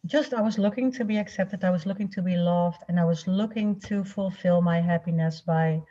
[0.06, 3.04] just I was looking to be accepted, I was looking to be loved, and I
[3.04, 5.82] was looking to fulfill my happiness by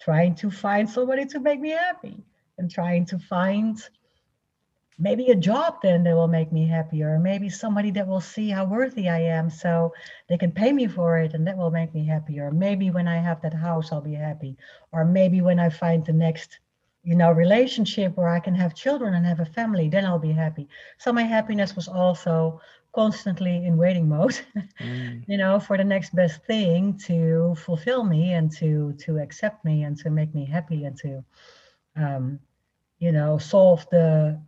[0.00, 2.22] trying to find somebody to make me happy
[2.58, 3.78] and trying to find
[4.98, 8.50] maybe a job then that will make me happier, or maybe somebody that will see
[8.50, 9.94] how worthy I am so
[10.28, 12.50] they can pay me for it and that will make me happier.
[12.50, 14.56] Maybe when I have that house, I'll be happy.
[14.92, 16.58] Or maybe when I find the next
[17.02, 20.32] you know relationship where i can have children and have a family then i'll be
[20.32, 22.60] happy so my happiness was also
[22.92, 24.38] constantly in waiting mode
[24.80, 25.24] mm.
[25.28, 29.84] you know for the next best thing to fulfill me and to to accept me
[29.84, 31.24] and to make me happy and to
[31.96, 32.38] um
[32.98, 34.38] you know solve the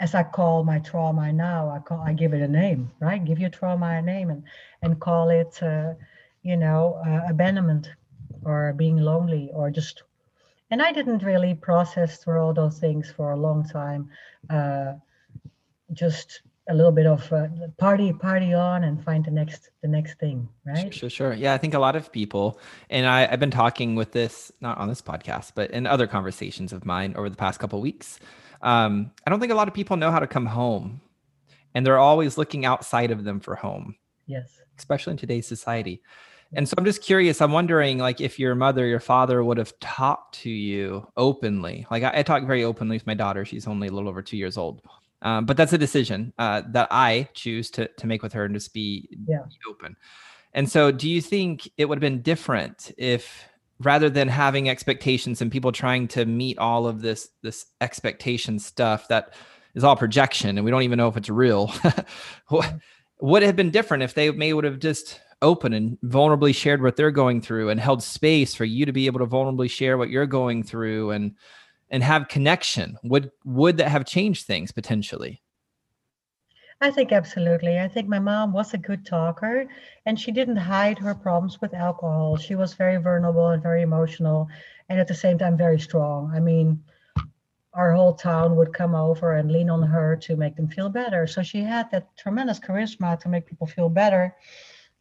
[0.00, 3.38] as i call my trauma now i call i give it a name right give
[3.38, 4.42] your trauma a name and
[4.82, 5.92] and call it uh,
[6.42, 7.90] you know uh, abandonment
[8.44, 10.02] or being lonely or just
[10.72, 14.08] and I didn't really process through all those things for a long time.
[14.48, 14.94] Uh,
[15.92, 20.18] just a little bit of uh, party party on and find the next the next
[20.18, 20.94] thing right?
[20.94, 24.12] Sure sure yeah i think a lot of people and I, i've been talking with
[24.12, 27.80] this not on this podcast but in other conversations of mine over the past couple
[27.80, 28.20] weeks.
[28.62, 31.00] Um, i don't think a lot of people know how to come home
[31.74, 34.60] and they're always looking outside of them for home yes.
[34.78, 36.00] especially in today's society
[36.54, 37.40] and so I'm just curious.
[37.40, 41.86] I'm wondering, like, if your mother, your father would have talked to you openly.
[41.90, 43.44] Like, I, I talk very openly with my daughter.
[43.44, 44.82] She's only a little over two years old,
[45.22, 48.54] um, but that's a decision uh, that I choose to to make with her and
[48.54, 49.38] just be, yeah.
[49.48, 49.96] be open.
[50.52, 53.48] And so, do you think it would have been different if,
[53.80, 59.08] rather than having expectations and people trying to meet all of this this expectation stuff
[59.08, 59.32] that
[59.74, 61.72] is all projection and we don't even know if it's real,
[63.22, 66.82] would it have been different if they may would have just open and vulnerably shared
[66.82, 69.98] what they're going through and held space for you to be able to vulnerably share
[69.98, 71.34] what you're going through and
[71.90, 75.42] and have connection would would that have changed things potentially
[76.80, 77.78] I think absolutely.
[77.78, 79.68] I think my mom was a good talker
[80.04, 82.36] and she didn't hide her problems with alcohol.
[82.36, 84.48] She was very vulnerable and very emotional
[84.88, 86.32] and at the same time very strong.
[86.34, 86.82] I mean,
[87.72, 91.24] our whole town would come over and lean on her to make them feel better.
[91.28, 94.34] So she had that tremendous charisma to make people feel better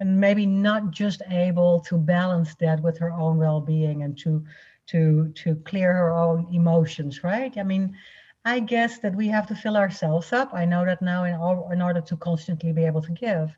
[0.01, 4.43] and maybe not just able to balance that with her own well-being and to
[4.87, 7.57] to to clear her own emotions right?
[7.57, 7.95] I mean
[8.43, 10.49] i guess that we have to fill ourselves up.
[10.51, 13.55] I know that now in, all, in order to constantly be able to give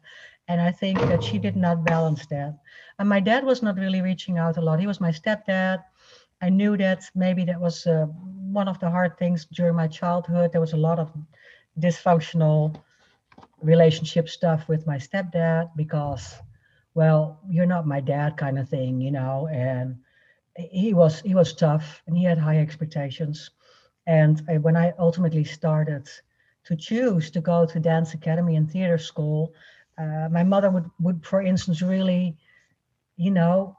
[0.50, 2.60] and i think that she did not balance that.
[3.00, 4.82] And my dad was not really reaching out a lot.
[4.82, 5.80] He was my stepdad.
[6.42, 8.08] I knew that maybe that was uh,
[8.60, 10.52] one of the hard things during my childhood.
[10.52, 11.10] There was a lot of
[11.80, 12.76] dysfunctional
[13.62, 16.36] relationship stuff with my stepdad because
[16.94, 19.96] well you're not my dad kind of thing you know and
[20.58, 23.50] he was he was tough and he had high expectations.
[24.06, 26.10] And when i ultimately started
[26.66, 29.54] to choose to go to dance academy and theater school
[29.98, 32.36] uh, my mother would would for instance really
[33.16, 33.78] you know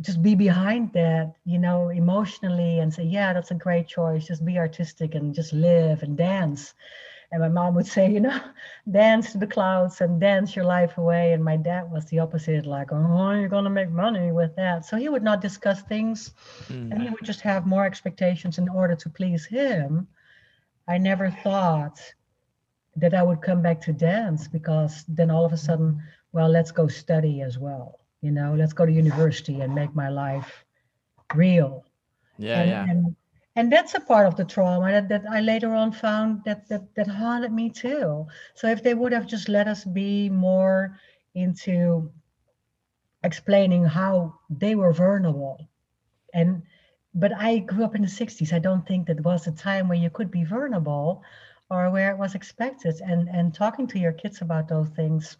[0.00, 4.26] just be behind that you know emotionally and say yeah that's a great choice.
[4.26, 6.74] Just be artistic and just live and dance
[7.32, 8.40] and my mom would say, you know,
[8.90, 11.32] dance to the clouds and dance your life away.
[11.32, 14.84] And my dad was the opposite, like, oh, you're going to make money with that.
[14.84, 16.32] So he would not discuss things
[16.68, 16.90] mm.
[16.90, 20.06] and he would just have more expectations in order to please him.
[20.88, 22.00] I never thought
[22.96, 26.70] that I would come back to dance because then all of a sudden, well, let's
[26.70, 28.00] go study as well.
[28.22, 30.64] You know, let's go to university and make my life
[31.34, 31.84] real.
[32.38, 32.86] Yeah, and, yeah.
[32.88, 33.16] And
[33.56, 36.94] and that's a part of the trauma that, that I later on found that, that
[36.94, 38.26] that haunted me too.
[38.54, 40.98] So if they would have just let us be more
[41.34, 42.12] into
[43.24, 45.68] explaining how they were vulnerable
[46.34, 46.62] and
[47.14, 48.52] but I grew up in the 60s.
[48.52, 51.22] I don't think that was a time where you could be vulnerable
[51.70, 53.00] or where it was expected.
[53.00, 55.38] And and talking to your kids about those things,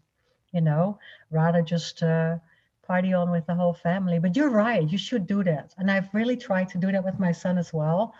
[0.53, 0.99] you know,
[1.31, 2.39] rather just uh,
[2.87, 4.19] party on with the whole family.
[4.19, 5.75] But you're right, you should do that.
[5.79, 8.15] And I've really tried to do that with my son as well.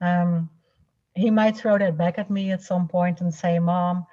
[0.00, 0.48] Um,
[1.14, 4.06] he might throw that back at me at some point and say, Mom,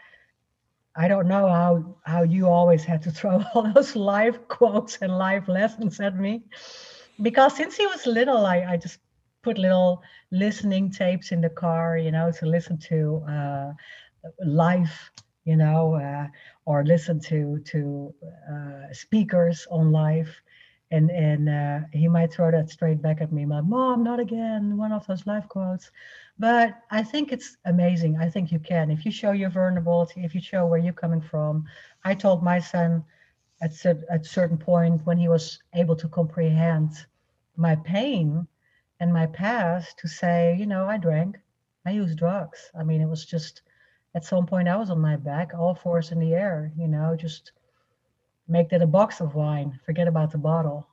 [0.96, 5.18] I don't know how how you always had to throw all those life quotes and
[5.18, 6.44] life lessons at me.
[7.22, 9.00] Because since he was little, I, I just
[9.44, 13.74] put little listening tapes in the car, you know, to listen to uh,
[14.46, 14.92] live,
[15.46, 16.28] you know, uh,
[16.65, 18.13] or listen to to
[18.52, 20.30] uh, speakers on live,
[20.91, 24.78] and and uh, he might throw that straight back at me, like, "Mom, not again!"
[24.78, 25.91] One of those life quotes.
[26.39, 28.17] But I think it's amazing.
[28.17, 31.21] I think you can if you show your vulnerability, if you show where you're coming
[31.21, 31.65] from.
[32.04, 33.04] I told my son
[33.62, 33.73] at
[34.10, 36.91] at certain point when he was able to comprehend
[37.56, 38.47] my pain
[38.99, 41.38] and my past to say, you know, I drank,
[41.86, 42.71] I used drugs.
[42.78, 43.62] I mean, it was just
[44.15, 47.15] at some point I was on my back, all fours in the air, you know,
[47.15, 47.52] just
[48.47, 50.88] make that a box of wine, forget about the bottle,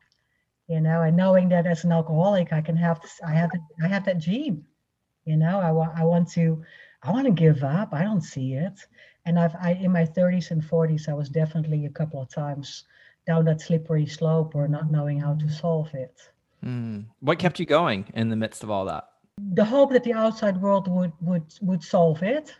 [0.68, 3.50] you know, and knowing that as an alcoholic, I can have, this, I have,
[3.82, 4.64] I have that gene,
[5.24, 6.62] you know, I want, I want to,
[7.02, 7.92] I want to give up.
[7.92, 8.78] I don't see it.
[9.24, 12.84] And I've, I, in my 30s and 40s, I was definitely a couple of times
[13.26, 16.20] down that slippery slope or not knowing how to solve it.
[16.64, 17.06] Mm.
[17.20, 19.08] What kept you going in the midst of all that?
[19.54, 22.54] The hope that the outside world would would would solve it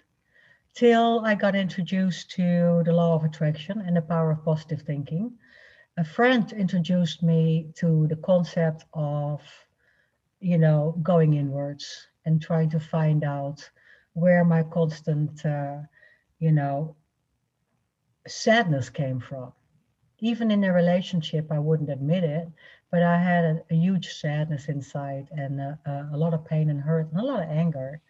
[0.74, 5.32] till I got introduced to the law of attraction and the power of positive thinking.
[5.96, 9.42] A friend introduced me to the concept of,
[10.40, 13.68] you know, going inwards and trying to find out
[14.12, 15.78] where my constant, uh,
[16.38, 16.96] you know,
[18.26, 19.52] sadness came from.
[20.18, 22.48] Even in a relationship, I wouldn't admit it,
[22.90, 25.78] but I had a, a huge sadness inside and a,
[26.12, 28.00] a, lot of pain and hurt and a lot of anger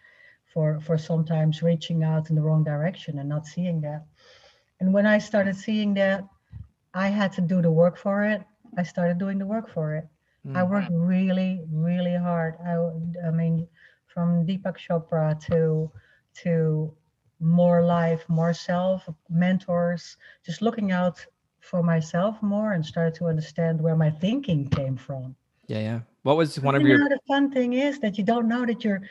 [0.52, 4.04] for for sometimes reaching out in the wrong direction and not seeing that.
[4.80, 6.24] And when i started seeing that
[6.94, 8.42] i had to do the work for it.
[8.76, 10.06] I started doing the work for it.
[10.46, 10.56] Mm.
[10.56, 12.54] i worked really really hard.
[12.64, 12.74] I
[13.28, 13.68] i mean
[14.06, 15.90] from deepak chopra to
[16.42, 16.92] to
[17.40, 21.24] more life more self mentors just looking out
[21.60, 25.36] for myself more and started to understand where my thinking came from.
[25.66, 27.08] Yeah yeah what was one of your?
[27.08, 29.02] the fun thing is that you don't know that your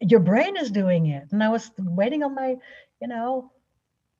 [0.00, 1.24] your brain is doing it.
[1.30, 2.56] And I was waiting on my,
[3.00, 3.52] you know,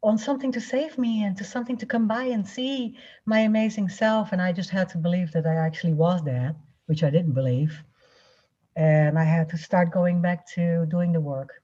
[0.03, 3.89] on something to save me and to something to come by and see my amazing
[3.89, 4.33] self.
[4.33, 6.55] And I just had to believe that I actually was that,
[6.87, 7.83] which I didn't believe.
[8.77, 11.63] And I had to start going back to doing the work.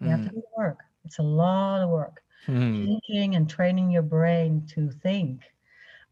[0.00, 0.10] You mm.
[0.10, 0.34] have to hmm.
[0.36, 0.80] do the work.
[1.04, 2.22] It's a lot of work.
[2.46, 2.86] Mm.
[2.86, 5.42] Thinking and training your brain to think.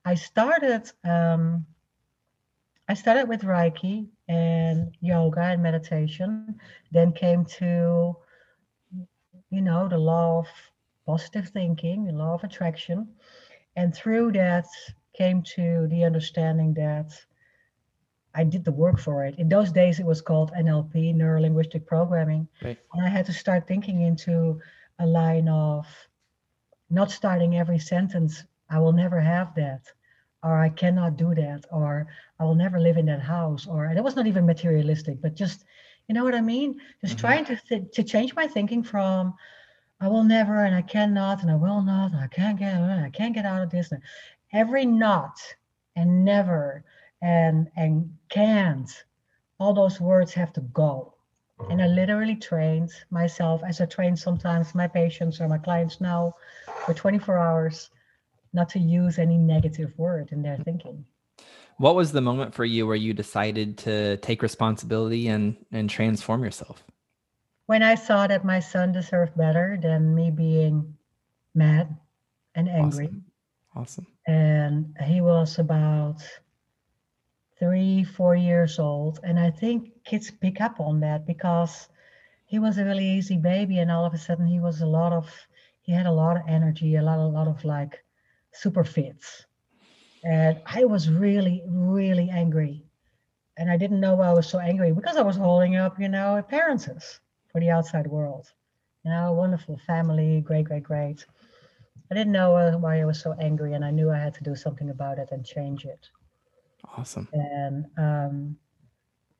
[0.04, 1.66] I started um,
[2.88, 6.58] I started with Reiki and yoga and meditation,
[6.90, 8.16] then came to,
[9.50, 10.46] you know, the law of
[11.06, 13.08] positive thinking, the law of attraction.
[13.76, 14.66] And through that
[15.14, 17.12] came to the understanding that
[18.34, 19.34] I did the work for it.
[19.38, 22.48] In those days, it was called NLP, neuro linguistic programming.
[22.62, 22.78] Right.
[22.94, 24.60] And I had to start thinking into
[24.98, 25.86] a line of
[26.88, 29.82] not starting every sentence, I will never have that
[30.42, 32.06] or I cannot do that, or
[32.38, 35.64] I will never live in that house, or it was not even materialistic, but just
[36.08, 36.80] you know what I mean?
[37.02, 37.26] Just mm-hmm.
[37.26, 39.34] trying to th- to change my thinking from
[40.00, 43.10] I will never and I cannot and I will not and I can't get I
[43.10, 43.92] can't get out of this.
[44.52, 45.38] Every not
[45.96, 46.84] and never
[47.20, 48.90] and and can't,
[49.58, 51.14] all those words have to go.
[51.70, 56.34] And I literally trained myself as I train sometimes my patients or my clients now
[56.86, 57.90] for 24 hours
[58.52, 60.62] not to use any negative word in their mm-hmm.
[60.62, 61.04] thinking.
[61.78, 66.42] What was the moment for you where you decided to take responsibility and and transform
[66.42, 66.82] yourself?
[67.66, 70.96] When I saw that my son deserved better than me being
[71.54, 71.96] mad
[72.54, 73.06] and angry.
[73.06, 73.24] Awesome.
[73.76, 74.06] awesome.
[74.26, 76.22] And he was about
[77.58, 79.20] three, four years old.
[79.22, 81.88] And I think kids pick up on that because
[82.46, 85.12] he was a really easy baby and all of a sudden he was a lot
[85.12, 85.28] of
[85.82, 88.04] he had a lot of energy, a lot, a lot of like
[88.60, 89.46] super fits.
[90.24, 92.84] And I was really, really angry.
[93.56, 96.08] And I didn't know why I was so angry because I was holding up, you
[96.08, 97.20] know, appearances
[97.52, 98.46] for the outside world.
[99.04, 101.24] You know, wonderful family, great, great, great.
[102.10, 104.44] I didn't know uh, why I was so angry, and I knew I had to
[104.44, 106.08] do something about it and change it.
[106.96, 107.28] Awesome.
[107.32, 108.56] And um,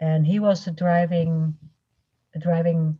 [0.00, 1.56] and he was the driving,
[2.34, 2.98] the driving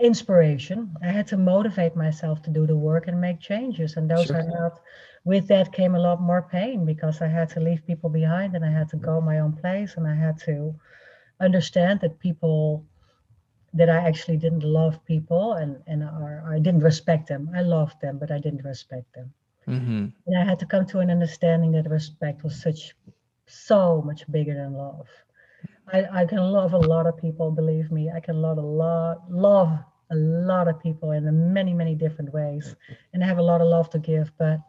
[0.00, 0.94] inspiration.
[1.02, 3.96] I had to motivate myself to do the work and make changes.
[3.96, 4.36] And those sure.
[4.36, 4.80] are not,
[5.24, 8.64] with that came a lot more pain because I had to leave people behind and
[8.64, 10.74] I had to go my own place and I had to
[11.40, 12.84] understand that people,
[13.74, 17.50] that I actually didn't love people and, and or, I didn't respect them.
[17.54, 19.32] I loved them, but I didn't respect them.
[19.68, 20.06] Mm-hmm.
[20.26, 22.94] And I had to come to an understanding that respect was such
[23.46, 25.08] so much bigger than love.
[25.92, 28.10] I, I can love a lot of people, believe me.
[28.14, 29.78] I can love a lot, love
[30.10, 32.76] a lot of people in many, many different ways.
[33.12, 34.60] And I have a lot of love to give, but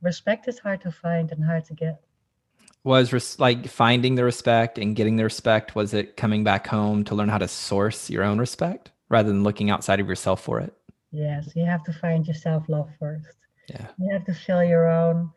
[0.00, 2.00] respect is hard to find and hard to get.
[2.84, 7.04] Was res- like finding the respect and getting the respect, was it coming back home
[7.04, 10.58] to learn how to source your own respect rather than looking outside of yourself for
[10.60, 10.74] it?
[11.12, 13.36] Yes, you have to find your self love first.
[13.68, 13.86] Yeah.
[13.98, 15.30] You have to feel your own.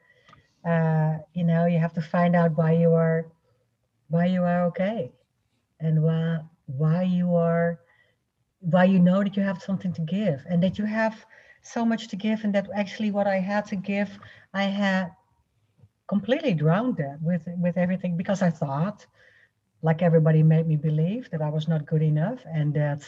[0.68, 3.28] Uh, you know, you have to find out why you are,
[4.10, 5.12] why you are okay,
[5.80, 7.80] and why why you are,
[8.60, 11.26] why you know that you have something to give, and that you have
[11.62, 14.10] so much to give, and that actually what I had to give,
[14.54, 15.12] I had
[16.08, 19.06] completely drowned that with with everything because I thought,
[19.82, 23.02] like everybody made me believe that I was not good enough, and that,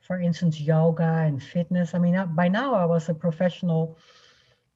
[0.00, 1.94] for instance, yoga and fitness.
[1.94, 3.98] I mean, by now I was a professional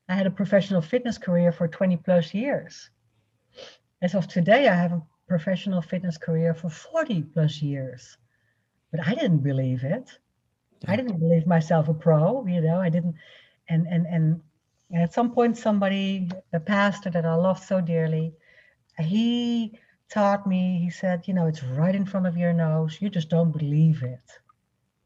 [0.08, 2.90] I had a professional fitness career for 20 plus years.
[4.02, 8.16] As of today, I have a professional fitness career for 40 plus years.
[8.90, 10.08] But I didn't believe it.
[10.80, 10.92] Yeah.
[10.92, 13.16] I didn't believe myself a pro, you know, I didn't
[13.68, 14.40] and and and
[14.94, 18.32] at some point somebody, a pastor that I loved so dearly,
[18.98, 22.98] he taught me, he said, you know, it's right in front of your nose.
[23.00, 24.30] You just don't believe it.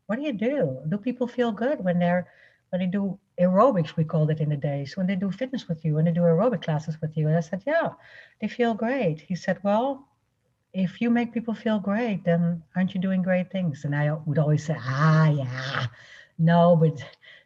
[0.07, 0.83] What do you do?
[0.89, 2.29] Do people feel good when they're
[2.71, 5.85] when they do aerobics, we called it in the days, when they do fitness with
[5.85, 7.27] you, when they do aerobic classes with you.
[7.27, 7.91] And I said, yeah,
[8.41, 9.21] they feel great.
[9.21, 10.07] He said, well,
[10.73, 13.85] if you make people feel great, then aren't you doing great things?
[13.85, 15.87] And I would always say, ah, yeah,
[16.39, 17.03] no, but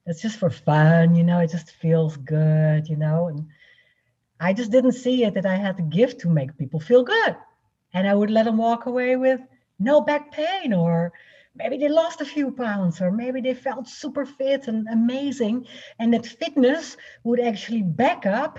[0.06, 3.28] it's just for fun, you know, it just feels good, you know.
[3.28, 3.46] And
[4.40, 7.36] I just didn't see it that I had to give to make people feel good.
[7.94, 9.40] And I would let them walk away with
[9.78, 11.12] no back pain or
[11.54, 15.66] maybe they lost a few pounds or maybe they felt super fit and amazing
[15.98, 18.58] and that fitness would actually back up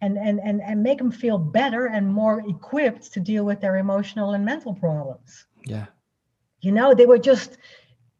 [0.00, 3.76] and, and, and, and make them feel better and more equipped to deal with their
[3.76, 5.46] emotional and mental problems.
[5.64, 5.86] Yeah.
[6.60, 7.58] You know they were just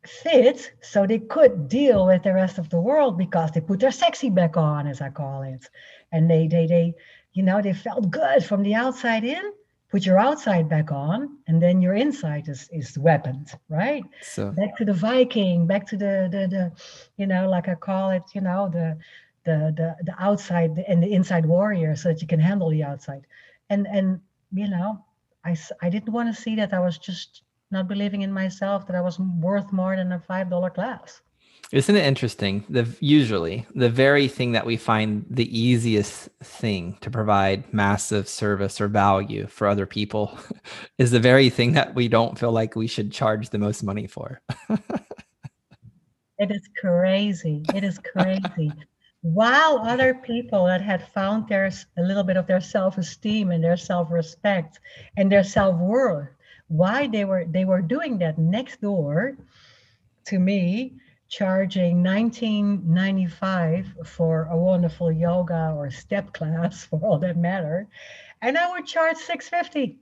[0.06, 3.90] fit so they could deal with the rest of the world because they put their
[3.90, 5.68] sexy back on as i call it.
[6.12, 6.94] And they they they
[7.32, 9.52] you know they felt good from the outside in
[9.90, 14.04] put your outside back on and then your inside is is weaponed right?
[14.22, 16.72] So back to the viking back to the the, the
[17.16, 18.98] you know like i call it you know the
[19.46, 23.26] the the, the outside and the inside warrior so that you can handle the outside
[23.70, 24.20] and and
[24.52, 25.02] you know
[25.44, 28.96] i i didn't want to see that i was just not believing in myself that
[28.96, 31.22] i was worth more than a five dollar class
[31.72, 32.64] isn't it interesting?
[32.68, 38.80] The usually the very thing that we find the easiest thing to provide massive service
[38.80, 40.38] or value for other people
[40.98, 44.06] is the very thing that we don't feel like we should charge the most money
[44.06, 44.40] for.
[46.38, 47.64] it is crazy.
[47.74, 48.72] It is crazy.
[49.22, 53.76] While other people that had found their a little bit of their self-esteem and their
[53.76, 54.78] self-respect
[55.16, 56.28] and their self-worth,
[56.68, 59.36] why they were they were doing that next door
[60.26, 60.94] to me
[61.28, 67.88] charging 1995 for a wonderful yoga or step class for all that matter
[68.42, 69.98] and i would charge 650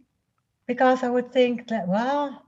[0.67, 2.43] because i would think that well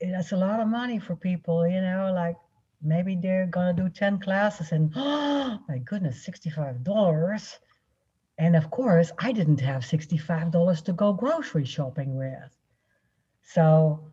[0.00, 2.36] that's a lot of money for people you know like
[2.82, 7.58] maybe they're gonna do 10 classes and oh my goodness $65
[8.38, 12.56] and of course i didn't have $65 to go grocery shopping with.
[13.42, 14.10] So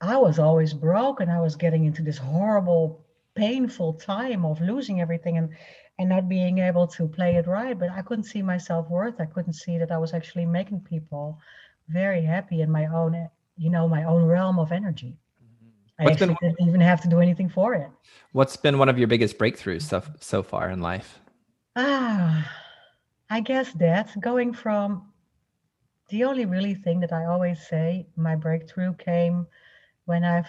[0.00, 5.00] i was always broke and i was getting into this horrible painful time of losing
[5.00, 5.50] everything and
[5.98, 9.18] and not being able to play it right but i couldn't see my self-worth.
[9.20, 11.38] I couldn't see that i was actually making people
[11.88, 15.16] very happy in my own you know my own realm of energy
[15.98, 17.88] i actually been, didn't even have to do anything for it
[18.32, 21.20] what's been one of your biggest breakthroughs so, so far in life
[21.76, 22.50] ah
[23.30, 25.12] i guess that's going from
[26.08, 29.46] the only really thing that i always say my breakthrough came
[30.04, 30.44] when i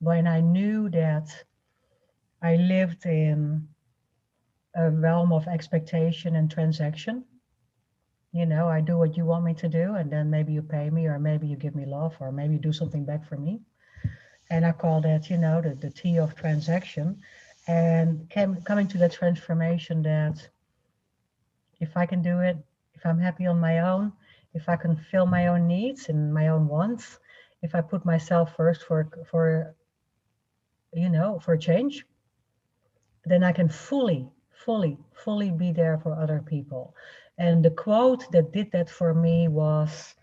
[0.00, 1.28] when i knew that
[2.44, 3.66] I lived in
[4.74, 7.24] a realm of expectation and transaction.
[8.32, 10.90] You know, I do what you want me to do, and then maybe you pay
[10.90, 13.62] me, or maybe you give me love, or maybe you do something back for me.
[14.50, 17.20] And I call that, you know, the, the T of transaction.
[17.66, 20.46] And came, coming to the transformation that
[21.80, 22.58] if I can do it,
[22.94, 24.12] if I'm happy on my own,
[24.52, 27.18] if I can fill my own needs and my own wants,
[27.62, 29.74] if I put myself first for for
[30.92, 32.04] you know for change,
[33.24, 36.94] then I can fully, fully, fully be there for other people.
[37.38, 40.14] And the quote that did that for me was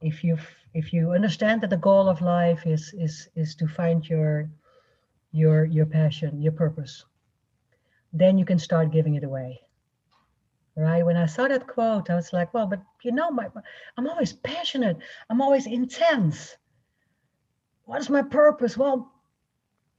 [0.00, 0.38] if you
[0.76, 4.50] if you understand that the goal of life is is is to find your
[5.32, 7.04] your your passion, your purpose,
[8.12, 9.60] then you can start giving it away.
[10.76, 11.04] right?
[11.04, 13.48] When I saw that quote, I was like, well, but you know, my,
[13.96, 14.98] I'm always passionate.
[15.30, 16.56] I'm always intense.
[17.84, 18.76] What is my purpose?
[18.76, 19.12] Well,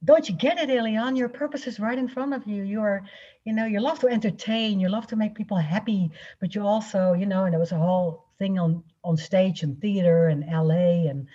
[0.04, 1.16] don't you get it, Elian?
[1.16, 2.62] Your purpose is right in front of you.
[2.62, 3.04] You are,
[3.44, 7.14] you know, you love to entertain, you love to make people happy, but you also,
[7.14, 11.08] you know, and there was a whole thing on on stage and theater and LA
[11.10, 11.28] and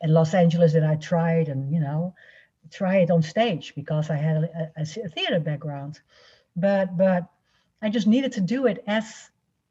[0.00, 2.14] and Los Angeles that I tried and you know,
[2.70, 6.00] try it on stage because I had a, a, a theater background.
[6.56, 7.28] But but
[7.82, 9.30] I just needed to do it as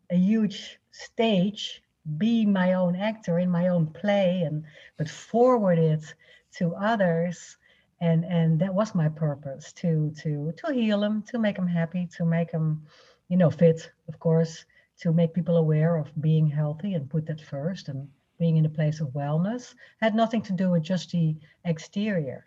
[0.10, 1.82] a huge stage,
[2.18, 4.64] be my own actor in my own play, and
[4.98, 6.14] but forward it
[6.58, 7.58] to others.
[8.02, 12.08] And and that was my purpose to to to heal them, to make them happy,
[12.18, 12.86] to make them,
[13.28, 14.66] you know, fit, of course,
[15.02, 18.70] to make people aware of being healthy and put that first and being in a
[18.70, 21.36] place of wellness had nothing to do with just the
[21.66, 22.45] exterior.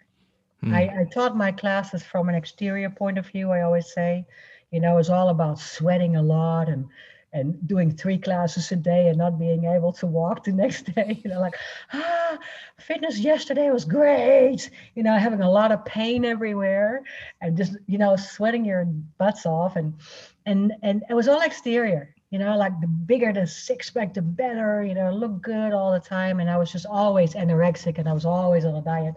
[0.64, 0.74] Mm.
[0.74, 4.26] I, I taught my classes from an exterior point of view, I always say
[4.72, 6.86] you know, it's all about sweating a lot and
[7.34, 11.18] and doing three classes a day and not being able to walk the next day.
[11.24, 11.55] You know, like,
[11.92, 12.38] ah,
[12.78, 14.68] fitness yesterday was great.
[14.94, 17.05] You know, having a lot of pain everywhere
[17.40, 19.76] and just, you know, sweating your butts off.
[19.76, 19.94] And
[20.44, 24.22] and and it was all exterior, you know, like the bigger the six pack, the
[24.22, 26.41] better, you know, look good all the time.
[26.41, 29.14] And I was just always anorexic and I was always on a diet.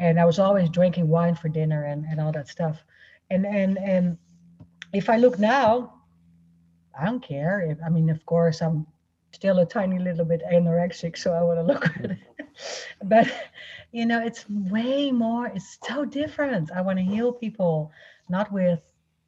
[0.00, 2.84] And I was always drinking wine for dinner and, and all that stuff.
[3.30, 4.18] And and and
[4.92, 6.02] if I look now,
[6.98, 7.60] I don't care.
[7.60, 8.88] If, I mean, of course, I'm
[9.30, 12.18] still a tiny little bit anorexic, so I want to look it.
[13.04, 13.32] but
[13.92, 15.46] you know, it's way more.
[15.46, 16.72] It's so different.
[16.72, 17.92] I want to heal people,
[18.28, 18.80] not with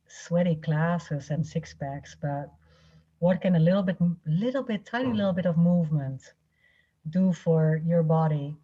[0.09, 2.51] sweaty classes and six packs, but
[3.21, 3.97] what can a little bit,
[4.27, 6.21] little bit, tiny little bit of movement
[7.09, 8.57] do for your body,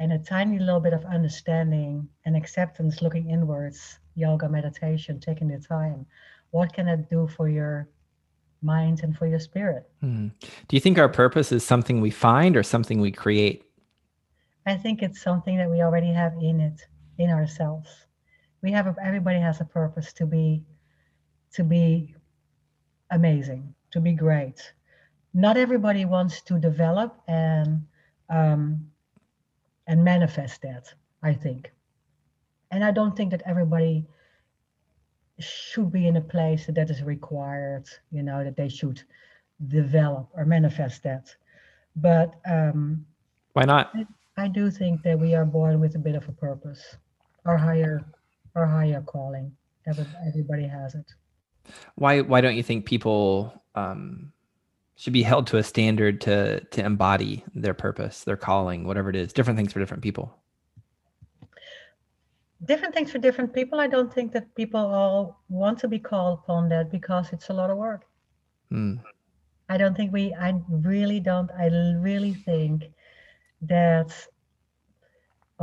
[0.00, 5.58] and a tiny little bit of understanding and acceptance, looking inwards, yoga, meditation, taking the
[5.58, 6.04] time
[6.54, 7.88] what can it do for your
[8.62, 9.90] mind and for your spirit?
[10.04, 10.30] Mm.
[10.68, 13.64] Do you think our purpose is something we find or something we create?
[14.64, 16.80] I think it's something that we already have in it,
[17.18, 18.06] in ourselves.
[18.62, 20.62] We have a, everybody has a purpose to be
[21.54, 22.14] to be
[23.10, 24.60] amazing, to be great.
[25.32, 27.86] Not everybody wants to develop and
[28.28, 28.90] um,
[29.86, 30.92] and manifest that.
[31.22, 31.72] I think,
[32.70, 34.04] and I don't think that everybody
[35.38, 39.02] should be in a place that that is required, you know, that they should
[39.68, 41.34] develop or manifest that.
[41.96, 43.06] But um,
[43.52, 43.90] why not?
[43.94, 46.96] I, I do think that we are born with a bit of a purpose,
[47.46, 48.04] our higher,
[48.56, 49.52] our higher calling.
[49.86, 51.12] Everybody has it.
[51.94, 52.20] Why?
[52.22, 54.32] Why don't you think people um,
[54.96, 59.16] should be held to a standard to to embody their purpose, their calling, whatever it
[59.16, 59.32] is?
[59.32, 60.38] Different things for different people
[62.64, 63.80] different things for different people.
[63.80, 67.52] I don't think that people all want to be called upon that because it's a
[67.52, 68.06] lot of work.
[68.72, 69.00] Mm.
[69.68, 71.66] I don't think we, I really don't, I
[71.98, 72.84] really think
[73.62, 74.14] that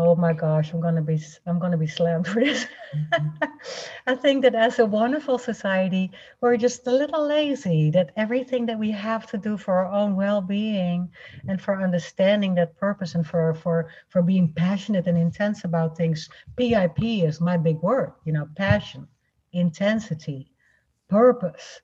[0.02, 3.46] oh my gosh i'm to be i'm to be slammed for this mm-hmm.
[4.08, 8.80] i think that as a wonderful society we're just a little lazy that everything that
[8.80, 11.10] we have to do for our own well-being
[11.48, 16.30] and for understanding that purpose and for for for being passionate and intense about things
[16.58, 19.08] pip is my big word you know passion
[19.54, 20.52] intensity
[21.10, 21.82] purpose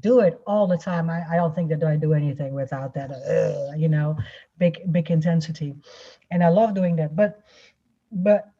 [0.00, 1.10] do it all the time.
[1.10, 4.16] I, I don't think that i do anything without that uh, you know
[4.58, 5.74] big big intensity.
[6.30, 7.14] And i love doing that.
[7.14, 7.42] But
[8.12, 8.50] but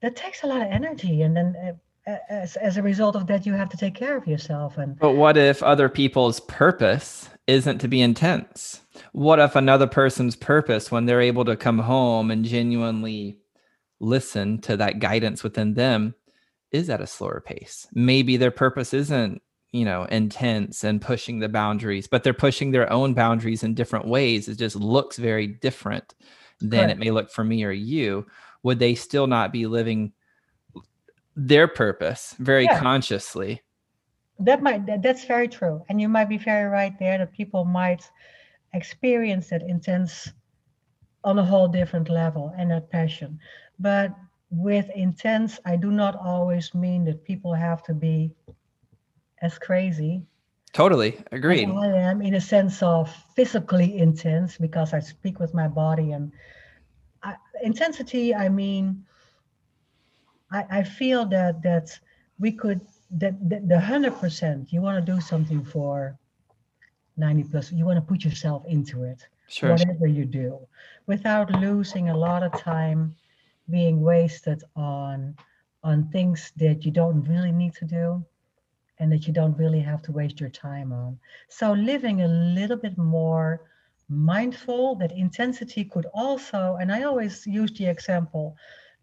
[0.00, 1.22] that takes a lot of energy.
[1.22, 4.26] And then uh, as, as a result of that you have to take care of
[4.26, 4.78] yourself.
[4.78, 8.82] And but what if other people's purpose isn't to be intense?
[9.12, 13.38] What if another person's purpose when they're able to come home and genuinely
[14.00, 16.14] listen to that guidance within them
[16.70, 17.86] is at a slower pace?
[17.92, 19.42] Maybe their purpose isn't
[19.72, 24.06] you know intense and pushing the boundaries but they're pushing their own boundaries in different
[24.06, 24.48] ways.
[24.48, 26.14] It just looks very different
[26.60, 26.92] than Correct.
[26.92, 28.26] it may look for me or you.
[28.62, 30.12] Would they still not be living
[31.36, 32.80] their purpose very yeah.
[32.80, 33.62] consciously?
[34.40, 35.84] That might that, that's very true.
[35.88, 38.10] And you might be very right there that people might
[38.74, 40.32] experience that intense
[41.24, 43.38] on a whole different level and that passion.
[43.78, 44.14] But
[44.50, 48.30] with intense i do not always mean that people have to be
[49.42, 50.26] as crazy.
[50.72, 51.18] Totally.
[51.32, 51.68] Agreed.
[51.68, 56.32] I am in a sense of physically intense because i speak with my body and
[57.22, 59.04] I, intensity, I mean,
[60.52, 61.98] I, I feel that that
[62.38, 62.80] we could
[63.10, 66.18] that, that the hundred percent you want to do something for
[67.16, 70.60] 90 plus, you want to put yourself into it, sure, whatever you do,
[71.06, 73.14] without losing a lot of time
[73.68, 75.34] being wasted on
[75.82, 78.24] on things that you don't really need to do.
[79.00, 81.18] And that you don't really have to waste your time on.
[81.48, 83.60] So living a little bit more
[84.08, 88.56] mindful, that intensity could also, and I always use the example,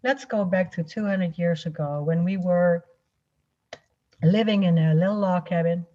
[0.04, 2.84] let's go back to 200 years ago when we were
[4.24, 5.86] living in a little log cabin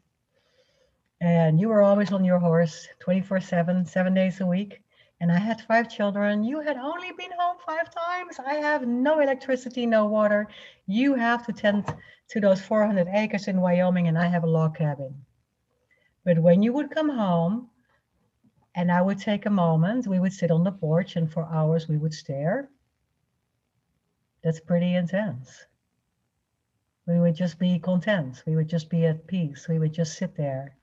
[1.21, 4.83] and you were always on your horse 24 7 seven days a week
[5.21, 6.43] and i had five children.
[6.43, 8.39] You had only been home five times?
[8.39, 10.49] I have no electricity no water.
[10.87, 11.95] You have to tend
[12.29, 15.15] to those 400 acres in wyoming and i have a log cabin.
[16.25, 17.69] But when you would come home
[18.75, 21.89] and i would take a moment we would sit on the porch and for hours
[21.89, 22.71] we would stare.
[24.43, 25.67] That's pretty intense.
[27.07, 28.43] We would just be content.
[28.47, 29.69] We would just be at peace.
[29.69, 30.77] We would just sit there.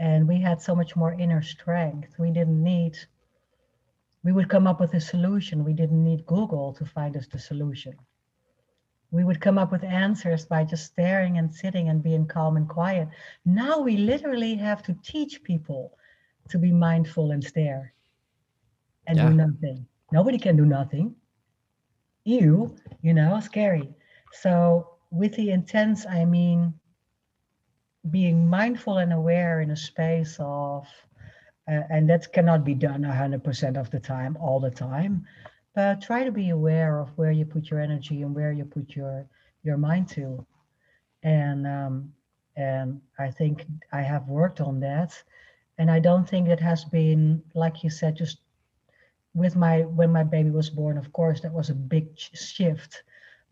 [0.00, 2.18] And we had so much more inner strength.
[2.18, 2.96] We didn't need
[4.28, 5.64] we would come up with a solution.
[5.64, 7.94] We didn't need google to find us the solution.
[9.10, 12.68] We would come up with answers by just staring and sitting and being calm and
[12.68, 13.08] quiet.
[13.46, 15.96] Now we literally have to teach people
[16.50, 17.94] to be mindful and stare
[19.06, 19.30] and yeah.
[19.30, 19.86] do nothing.
[20.12, 21.14] Nobody can do nothing.
[22.24, 23.88] You you know scary.
[24.32, 26.74] So with the intense i mean
[28.10, 30.86] being mindful and aware in a space of
[31.68, 35.26] and that cannot be done 100% of the time all the time.
[35.74, 38.96] But try to be aware of where you put your energy and where you put
[38.96, 39.26] your
[39.62, 40.46] your mind to.
[41.22, 42.12] And um,
[42.56, 45.22] and i think i have worked on that.
[45.78, 48.38] And i don't think it has been like you said just
[49.34, 53.02] with my when my baby was born of course that was a big shift.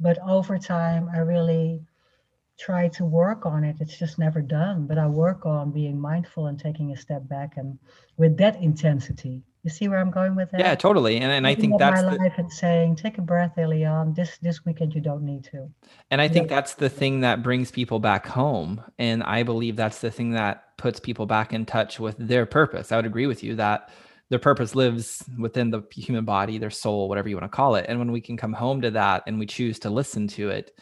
[0.00, 1.82] But over time i really
[2.58, 6.46] try to work on it it's just never done but i work on being mindful
[6.46, 7.78] and taking a step back and
[8.16, 9.42] with that intensity.
[9.62, 10.60] You see where i'm going with that?
[10.60, 13.58] Yeah totally and, and i think that's my the, life and saying take a breath
[13.58, 15.68] Elian this this weekend you don't need to.
[16.10, 20.00] And i think that's the thing that brings people back home and i believe that's
[20.00, 22.92] the thing that puts people back in touch with their purpose.
[22.92, 23.90] I would agree with you that
[24.28, 27.86] their purpose lives within the human body their soul whatever you want to call it
[27.88, 30.78] and when we can come home to that and we choose to listen to it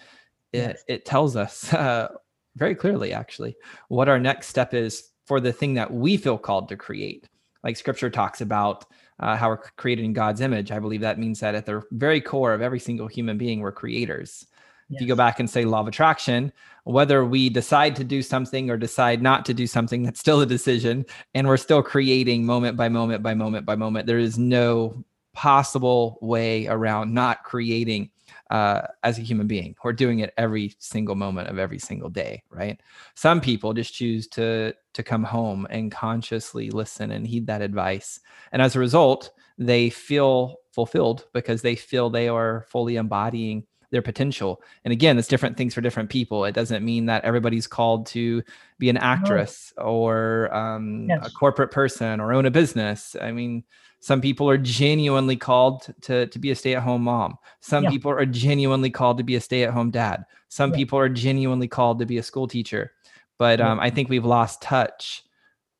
[0.55, 2.09] it, it tells us uh,
[2.57, 3.57] very clearly, actually,
[3.89, 7.29] what our next step is for the thing that we feel called to create.
[7.63, 8.85] Like scripture talks about
[9.21, 10.71] uh, how we're created in God's image.
[10.71, 13.73] I believe that means that at the very core of every single human being, we're
[13.73, 14.47] creators.
[14.91, 14.99] Yes.
[14.99, 16.53] If you go back and say law of attraction,
[16.85, 20.47] whether we decide to do something or decide not to do something, that's still a
[20.47, 21.07] decision.
[21.35, 24.07] And we're still creating moment by moment by moment by moment.
[24.07, 25.03] There is no
[25.33, 28.11] possible way around not creating
[28.51, 29.75] uh, as a human being.
[29.83, 32.81] We're doing it every single moment of every single day, right?
[33.15, 38.21] Some people just choose to to come home and consciously listen and heed that advice,
[38.53, 43.65] and as a result, they feel fulfilled because they feel they are fully embodying
[43.95, 44.61] their potential.
[44.85, 46.45] And again, it's different things for different people.
[46.45, 48.43] It doesn't mean that everybody's called to
[48.79, 49.85] be an actress no.
[49.85, 51.25] or um, yes.
[51.25, 53.15] a corporate person or own a business.
[53.23, 53.63] I mean,
[54.05, 57.39] some people are genuinely called to, to be a stay at home mom.
[57.61, 57.91] Some yeah.
[57.91, 60.27] people are genuinely called to be a stay at home dad.
[60.49, 60.77] Some yeah.
[60.77, 62.93] people are genuinely called to be a school teacher.
[63.39, 65.25] But um, I think we've lost touch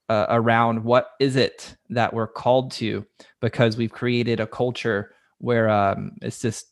[0.09, 3.05] uh, around what is it that we're called to
[3.43, 6.69] because we've created a culture where um, it's just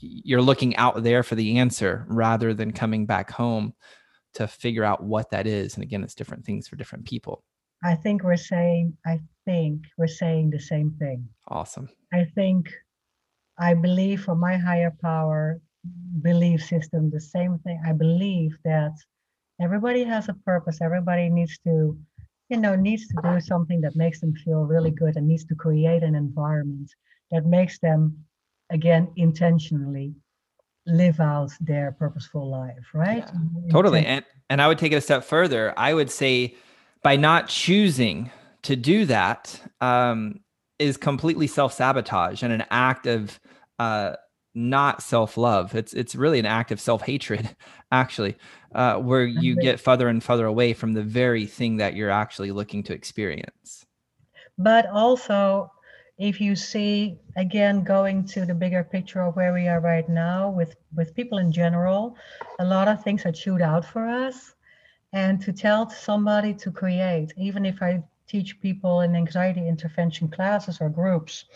[0.00, 3.72] you're looking out there for the answer rather than coming back home
[4.34, 5.76] to figure out what that is.
[5.76, 7.44] And again, it's different things for different people.
[7.82, 11.28] I think we're saying, I think we're saying the same thing.
[11.48, 11.88] Awesome.
[12.12, 12.70] I think,
[13.58, 15.60] I believe for my higher power
[16.22, 17.80] belief system, the same thing.
[17.86, 18.92] I believe that
[19.60, 20.80] everybody has a purpose.
[20.80, 21.96] Everybody needs to,
[22.48, 25.54] you know, needs to do something that makes them feel really good and needs to
[25.54, 26.90] create an environment
[27.30, 28.16] that makes them,
[28.70, 30.14] again, intentionally
[30.86, 33.24] live out their purposeful life, right?
[33.26, 34.04] Yeah, totally.
[34.06, 35.74] And and I would take it a step further.
[35.76, 36.56] I would say
[37.02, 38.30] by not choosing
[38.62, 40.40] to do that um,
[40.78, 43.38] is completely self sabotage and an act of
[43.78, 44.14] uh,
[44.54, 45.74] not self love.
[45.74, 47.56] It's it's really an act of self hatred,
[47.92, 48.36] actually,
[48.74, 52.50] uh, where you get further and further away from the very thing that you're actually
[52.50, 53.86] looking to experience.
[54.58, 55.70] But also,
[56.18, 60.50] if you see again going to the bigger picture of where we are right now
[60.50, 62.16] with with people in general,
[62.58, 64.54] a lot of things are chewed out for us
[65.12, 70.78] and to tell somebody to create, even if I teach people in anxiety intervention classes
[70.80, 71.46] or groups,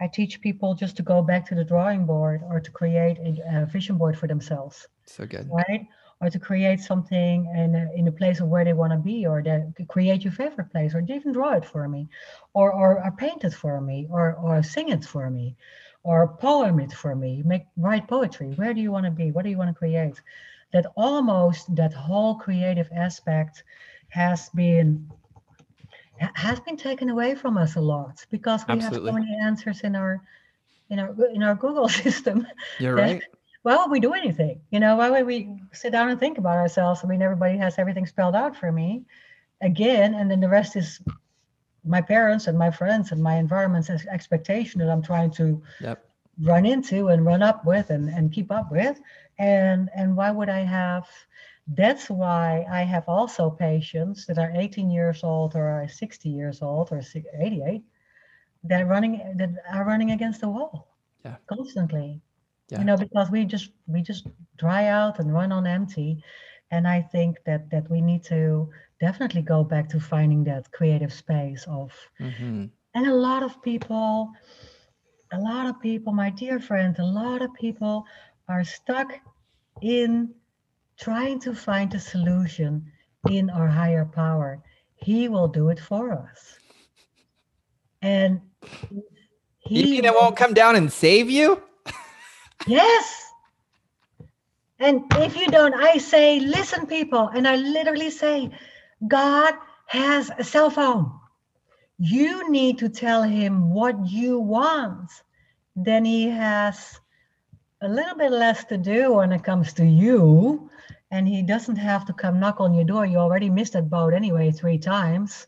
[0.00, 3.62] I teach people just to go back to the drawing board or to create a,
[3.62, 4.88] a vision board for themselves.
[5.04, 5.48] So good.
[5.50, 5.86] Right?
[6.22, 9.26] Or to create something in a, in a place of where they want to be,
[9.26, 12.08] or to create your favorite place, or even draw it for me,
[12.52, 15.56] or, or, or paint it for me, or, or sing it for me,
[16.02, 17.42] or poem it for me.
[17.44, 18.52] Make write poetry.
[18.56, 19.32] Where do you want to be?
[19.32, 20.20] What do you want to create?
[20.72, 23.64] That almost that whole creative aspect
[24.08, 25.10] has been
[26.34, 29.10] has been taken away from us a lot because we Absolutely.
[29.10, 30.20] have so many answers in our
[30.90, 32.46] in our in our Google system.
[32.78, 33.22] You're that, right.
[33.62, 34.60] Why would we do anything?
[34.70, 37.00] You know, why would we sit down and think about ourselves?
[37.04, 39.04] I mean, everybody has everything spelled out for me
[39.60, 41.00] again, and then the rest is
[41.84, 46.04] my parents and my friends and my environment's expectation that I'm trying to yep.
[46.42, 49.00] run into and run up with and, and keep up with.
[49.40, 51.08] And and why would I have
[51.66, 56.62] that's why I have also patients that are 18 years old or are 60 years
[56.62, 57.00] old or
[57.40, 57.82] 88
[58.64, 60.88] that are running that are running against the wall
[61.24, 61.36] yeah.
[61.48, 62.20] constantly.
[62.68, 62.78] Yeah.
[62.78, 64.26] You know, because we just we just
[64.56, 66.22] dry out and run on empty.
[66.70, 68.70] And I think that that we need to
[69.00, 72.66] definitely go back to finding that creative space of mm-hmm.
[72.94, 74.30] and a lot of people
[75.32, 78.04] a lot of people my dear friend a lot of people
[78.50, 79.12] are stuck
[79.82, 80.34] in
[80.98, 82.84] trying to find a solution
[83.30, 84.62] in our higher power
[84.96, 86.58] he will do it for us
[88.02, 88.40] and
[89.58, 91.62] he you mean it won't come down and save you
[92.66, 93.32] yes
[94.78, 98.50] and if you don't i say listen people and i literally say
[99.08, 99.54] God
[99.86, 101.10] has a cell phone.
[101.98, 105.10] You need to tell him what you want.
[105.74, 107.00] Then he has
[107.82, 110.70] a little bit less to do when it comes to you.
[111.10, 113.04] And he doesn't have to come knock on your door.
[113.04, 115.46] You already missed that boat anyway three times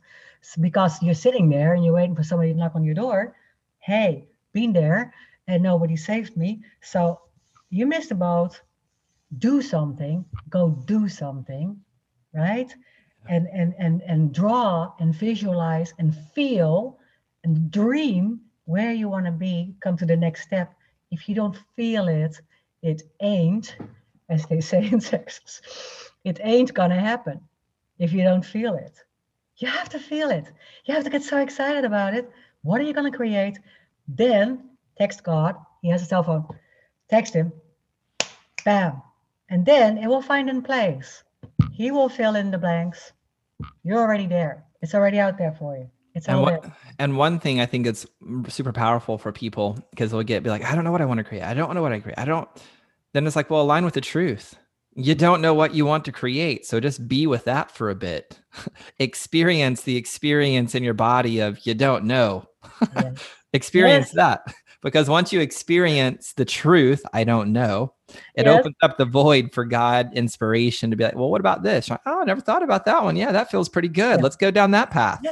[0.61, 3.37] because you're sitting there and you're waiting for somebody to knock on your door.
[3.79, 5.15] Hey, been there
[5.47, 6.63] and nobody saved me.
[6.81, 7.21] So
[7.71, 8.61] you missed the boat.
[9.39, 10.25] Do something.
[10.51, 11.81] Go do something,
[12.35, 12.75] right?
[13.29, 16.99] and and and and draw and visualize and feel
[17.45, 20.75] and dream where you want to be come to the next step
[21.13, 22.41] if you don't feel it
[22.83, 23.77] it ain't
[24.29, 25.63] as they say in texas
[26.25, 27.41] it ain't gonna happen
[27.99, 28.99] if you don't feel it.
[29.57, 30.51] You have to feel it.
[30.85, 32.31] You have to get so excited about it.
[32.63, 33.59] What are you to create?
[34.09, 35.57] Then text god.
[35.83, 36.47] He has a cell phone.
[37.09, 37.53] Text him.
[38.65, 39.03] Bam.
[39.49, 41.23] And then it will find in place.
[41.73, 43.13] He will fill in the blanks.
[43.85, 44.65] You're already there.
[44.81, 45.91] It's already out there for you.
[46.15, 46.65] It's and what.
[46.99, 48.07] And one thing I think it's
[48.49, 51.19] super powerful for people because they'll get be like, I don't know what I want
[51.19, 51.43] to create.
[51.43, 52.19] I don't know what I create.
[52.19, 52.49] I don't.
[53.13, 54.57] Then it's like, well, align with the truth.
[54.95, 56.67] You don't know what you want to create.
[56.67, 58.39] So just be with that for a bit.
[58.99, 62.47] experience the experience in your body of you don't know.
[62.95, 63.13] Yeah.
[63.55, 64.15] experience yes.
[64.15, 67.95] that because once you experience the truth, I don't know,
[68.35, 68.61] it yes.
[68.61, 71.89] opens up the void for God inspiration to be like, well, what about this?
[71.89, 73.17] Like, oh, I never thought about that one.
[73.17, 74.23] Yeah, that feels pretty good.
[74.23, 75.23] Let's go down that path.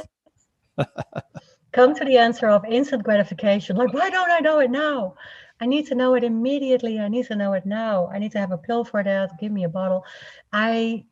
[1.73, 3.77] Come to the answer of instant gratification.
[3.77, 5.15] Like, why don't I know it now?
[5.61, 6.99] I need to know it immediately.
[6.99, 8.07] I need to know it now.
[8.07, 9.39] I need to have a pill for that.
[9.39, 10.03] Give me a bottle.
[10.51, 11.05] I,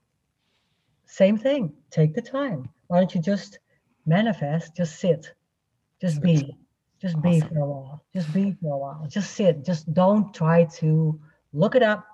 [1.06, 1.74] same thing.
[1.92, 2.68] Take the time.
[2.88, 3.60] Why don't you just
[4.06, 4.76] manifest?
[4.76, 5.34] Just sit,
[6.02, 6.58] just be.
[7.00, 7.32] Just awesome.
[7.32, 8.04] be for a while.
[8.14, 9.08] Just be for a while.
[9.08, 9.64] Just sit.
[9.64, 11.18] Just don't try to
[11.54, 12.06] look it up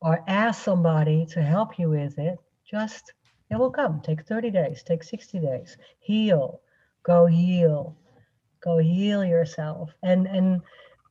[0.00, 2.38] or ask somebody to help you with it.
[2.68, 3.12] Just
[3.54, 4.00] it will come.
[4.00, 5.76] Take 30 days, take 60 days.
[6.00, 6.60] Heal.
[7.02, 7.96] Go heal.
[8.62, 9.90] Go heal yourself.
[10.02, 10.60] And and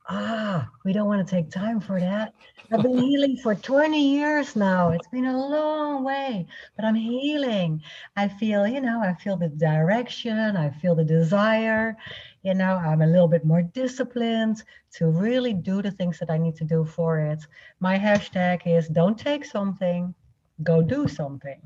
[0.10, 2.34] ah, we don't want to take time for that.
[2.72, 4.90] I've been healing for 20 years now.
[4.90, 7.82] It's been a long way, but I'm healing.
[8.18, 11.96] I feel, you know, I feel the direction, I feel the desire
[12.44, 16.38] you know i'm a little bit more disciplined to really do the things that i
[16.38, 17.40] need to do for it
[17.80, 20.14] my hashtag is don't take something
[20.62, 21.62] go do something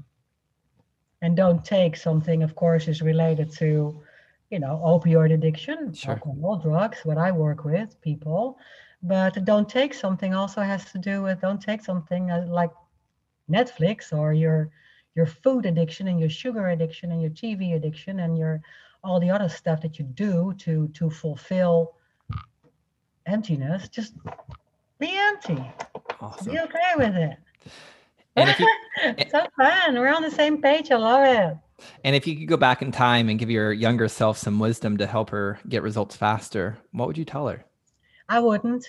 [1.22, 4.02] and don't take something of course is related to
[4.50, 6.14] you know opioid addiction sure.
[6.14, 8.58] alcohol drugs what i work with people
[9.04, 12.72] but don't take something also has to do with don't take something uh, like
[13.50, 14.70] netflix or your
[15.16, 18.62] your food addiction and your sugar addiction and your tv addiction and your
[19.04, 21.96] all the other stuff that you do to to fulfill
[23.26, 24.14] emptiness just
[25.00, 25.62] be empty
[26.22, 26.52] awesome.
[26.52, 27.38] be okay with it
[28.38, 29.96] you, so fun.
[29.96, 30.92] We're on the same page.
[30.92, 31.58] I love it.
[32.04, 34.98] And if you could go back in time and give your younger self some wisdom
[34.98, 37.64] to help her get results faster what would you tell her?
[38.30, 38.86] I wouldn't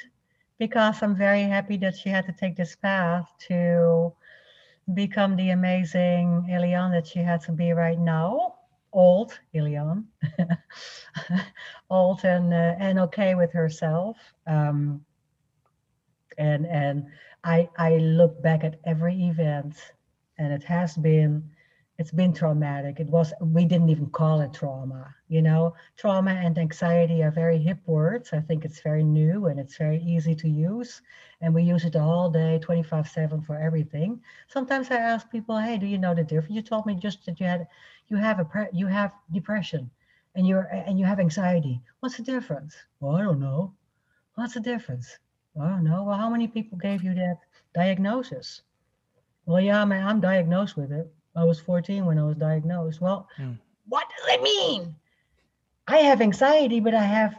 [0.58, 4.12] because i'm very happy that she had to take this path to
[4.94, 8.54] become the amazing Elian that she had to be right now.
[8.92, 10.08] Old, Elian,
[11.90, 14.16] old and uh, and okay with herself.
[14.46, 15.04] Um,
[16.38, 17.06] and and
[17.44, 19.92] I I look back at every event,
[20.38, 21.50] and it has been
[21.98, 23.00] it's been traumatic.
[23.00, 25.14] It was we didn't even call it trauma.
[25.28, 28.32] You know, trauma and anxiety are very hip words.
[28.32, 31.02] I think it's very new and it's very easy to use,
[31.40, 34.20] and we use it all day, 25/7 for everything.
[34.48, 37.40] Sometimes I ask people, "Hey, do you know the difference?" You told me just that
[37.40, 37.66] you had
[38.08, 39.90] you have a you have depression,
[40.34, 41.82] and you're and you have anxiety.
[42.00, 42.76] What's the difference?
[43.00, 43.74] Well, I don't know.
[44.34, 45.18] What's the difference?
[45.60, 46.06] I don't.
[46.06, 47.38] Well, how many people gave you that
[47.74, 48.62] diagnosis?
[49.46, 53.00] Well, yeah, man, I'm diagnosed with it I was 14 when I was diagnosed.
[53.00, 53.56] Well, mm.
[53.86, 54.96] what does it mean?
[55.86, 57.38] I have anxiety, but I have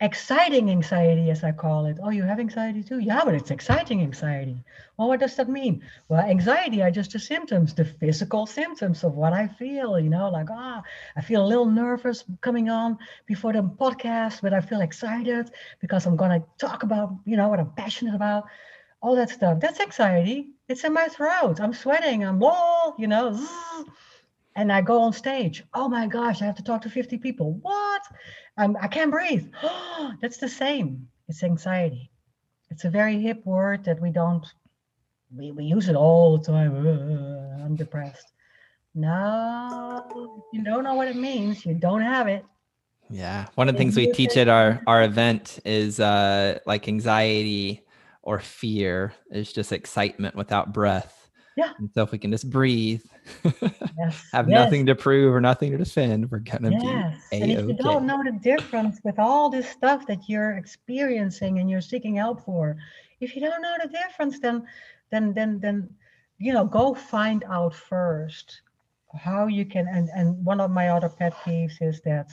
[0.00, 1.98] exciting anxiety, as I call it.
[2.02, 3.00] Oh, you have anxiety too?
[3.00, 4.64] Yeah, but it's exciting anxiety.
[4.96, 5.82] Well, what does that mean?
[6.08, 10.30] Well, anxiety are just the symptoms, the physical symptoms of what I feel, you know,
[10.30, 10.82] like, ah,
[11.16, 16.06] I feel a little nervous coming on before the podcast, but I feel excited because
[16.06, 18.44] I'm going to talk about, you know, what I'm passionate about
[19.02, 19.60] all that stuff.
[19.60, 20.50] That's anxiety.
[20.68, 21.60] It's in my throat.
[21.60, 22.24] I'm sweating.
[22.24, 23.38] I'm all, you know,
[24.56, 25.64] and I go on stage.
[25.72, 27.54] Oh my gosh, I have to talk to 50 people.
[27.62, 28.02] What?
[28.60, 29.50] I'm, I can't breathe.
[30.20, 31.08] That's the same.
[31.28, 32.10] It's anxiety.
[32.70, 34.46] It's a very hip word that we don't,
[35.34, 36.86] we, we use it all the time.
[36.86, 38.32] Uh, I'm depressed.
[38.94, 41.64] No, you don't know what it means.
[41.64, 42.44] You don't have it.
[43.08, 43.46] Yeah.
[43.54, 47.84] One of the things we teach at our, our event is uh, like anxiety
[48.22, 51.19] or fear is just excitement without breath.
[51.60, 51.72] Yeah.
[51.78, 53.02] And so if we can just breathe,
[53.44, 54.24] yes.
[54.32, 54.64] have yes.
[54.64, 57.28] nothing to prove or nothing to defend, we're gonna yes.
[57.30, 61.58] be And if you don't know the difference with all this stuff that you're experiencing
[61.58, 62.76] and you're seeking help for,
[63.20, 64.66] if you don't know the difference, then
[65.10, 65.88] then then then
[66.38, 68.62] you know, go find out first
[69.14, 72.30] how you can and and one of my other pet peeves is that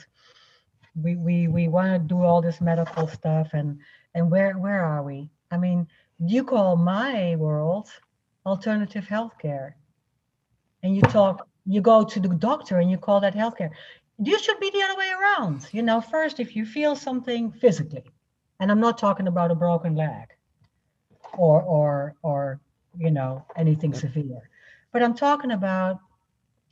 [1.02, 3.78] we we we want to do all this medical stuff and
[4.14, 5.86] and where where are we I mean,
[6.18, 7.88] you call my world
[8.46, 9.72] alternative healthcare.
[10.82, 13.70] And you talk, you go to the doctor and you call that healthcare.
[14.18, 15.68] You should be the other way around.
[15.72, 18.04] You know, first, if you feel something physically,
[18.60, 20.28] and I'm not talking about a broken leg
[21.36, 22.60] or or or
[22.96, 24.50] you know anything severe,
[24.92, 26.00] but I'm talking about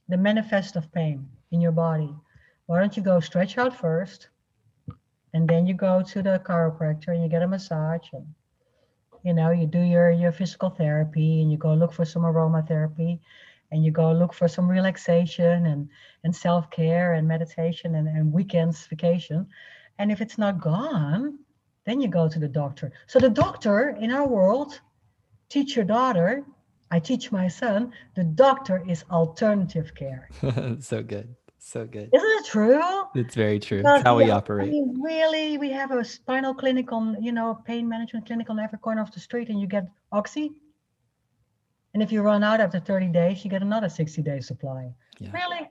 [0.08, 2.12] the manifest of pain in your body.
[2.66, 4.28] Why don't you go stretch out first,
[5.34, 8.26] and then you go to the chiropractor and you get a massage and
[9.26, 13.18] you know you do your your physical therapy and you go look for some aromatherapy
[13.72, 15.88] and you go look for some relaxation and
[16.22, 19.48] and self-care and meditation and, and weekends vacation.
[19.98, 21.40] And if it's not gone
[21.86, 22.92] then you go to the doctor.
[23.06, 24.80] So the doctor in our world
[25.48, 26.44] teach your daughter
[26.92, 30.28] i teach my son the doctor is alternative care.
[30.90, 31.34] So good
[31.66, 32.10] so good.
[32.12, 32.80] Isn't it true?
[33.14, 33.82] It's very true.
[33.84, 34.68] It's how yeah, we operate.
[34.68, 38.60] I mean, really, we have a spinal clinic on, you know, pain management clinic on
[38.60, 40.52] every corner of the street, and you get oxy.
[41.94, 44.92] And if you run out after 30 days, you get another 60 day supply.
[45.18, 45.32] Yeah.
[45.32, 45.68] Really?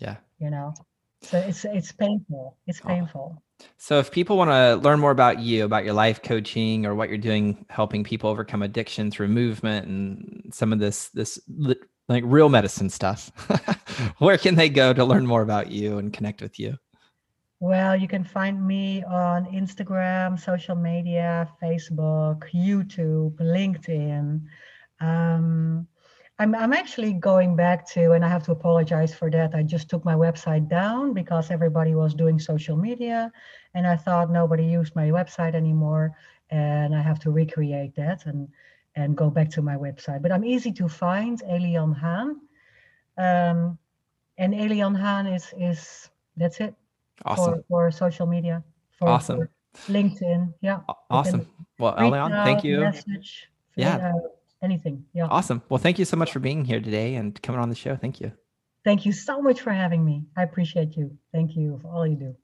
[0.00, 0.16] Yeah.
[0.38, 0.74] You know,
[1.22, 2.56] so it's it's painful.
[2.66, 2.88] It's oh.
[2.88, 3.36] painful.
[3.38, 3.42] Oh.
[3.78, 7.08] So if people want to learn more about you, about your life coaching, or what
[7.08, 11.38] you're doing, helping people overcome addiction through movement and some of this this
[12.08, 13.30] like real medicine stuff,
[14.18, 16.76] where can they go to learn more about you and connect with you?
[17.60, 24.42] Well, you can find me on Instagram, social media, Facebook, YouTube, LinkedIn.
[25.00, 25.86] Um,
[26.40, 29.54] I'm, I'm actually going back to, and I have to apologize for that.
[29.54, 33.30] I just took my website down because everybody was doing social media,
[33.74, 36.16] and I thought nobody used my website anymore,
[36.50, 38.26] and I have to recreate that.
[38.26, 38.48] And
[38.94, 40.22] and go back to my website.
[40.22, 42.40] But I'm easy to find, Elian Haan.
[43.18, 43.78] Um,
[44.38, 46.74] and Elian Haan is is that's it.
[47.24, 47.54] Awesome.
[47.54, 48.62] For, for social media.
[48.98, 49.38] For, awesome.
[49.38, 49.50] For
[49.92, 50.54] LinkedIn.
[50.60, 50.80] Yeah.
[51.10, 51.46] Awesome.
[51.78, 52.80] Well, Elian, thank you.
[52.80, 54.12] Message, yeah.
[54.62, 55.04] Anything.
[55.12, 55.26] Yeah.
[55.26, 55.62] Awesome.
[55.68, 57.96] Well, thank you so much for being here today and coming on the show.
[57.96, 58.32] Thank you.
[58.84, 60.24] Thank you so much for having me.
[60.36, 61.16] I appreciate you.
[61.32, 62.36] Thank you for all you do.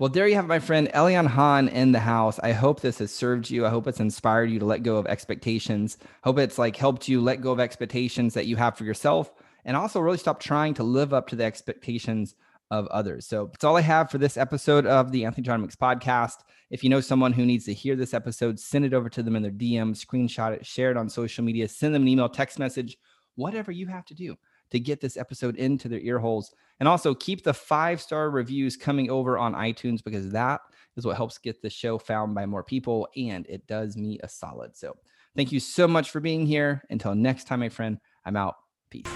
[0.00, 2.40] Well, there you have my friend Elian Haan in the house.
[2.40, 3.64] I hope this has served you.
[3.64, 5.98] I hope it's inspired you to let go of expectations.
[6.24, 9.32] Hope it's like helped you let go of expectations that you have for yourself
[9.64, 12.34] and also really stop trying to live up to the expectations
[12.72, 13.28] of others.
[13.28, 16.38] So that's all I have for this episode of the Anthony John Amyx podcast.
[16.70, 19.36] If you know someone who needs to hear this episode, send it over to them
[19.36, 22.58] in their DM, screenshot it, share it on social media, send them an email, text
[22.58, 22.96] message,
[23.36, 24.36] whatever you have to do
[24.74, 26.52] to get this episode into their ear holes.
[26.80, 30.60] And also keep the five star reviews coming over on iTunes because that
[30.96, 34.28] is what helps get the show found by more people and it does me a
[34.28, 34.76] solid.
[34.76, 34.96] So
[35.36, 36.82] thank you so much for being here.
[36.90, 38.56] Until next time, my friend, I'm out.
[38.90, 39.06] Peace.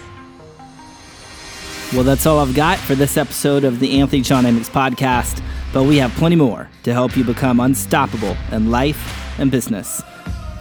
[1.93, 5.43] Well, that's all I've got for this episode of the Anthony John Amyx podcast,
[5.73, 10.03] but we have plenty more to help you become unstoppable in life and business.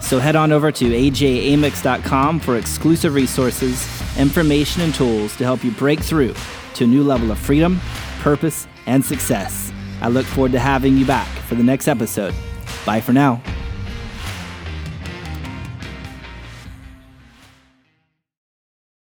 [0.00, 3.86] So head on over to ajamyx.com for exclusive resources,
[4.18, 6.34] information, and tools to help you break through
[6.74, 7.80] to a new level of freedom,
[8.20, 9.72] purpose, and success.
[10.00, 12.34] I look forward to having you back for the next episode.
[12.86, 13.42] Bye for now.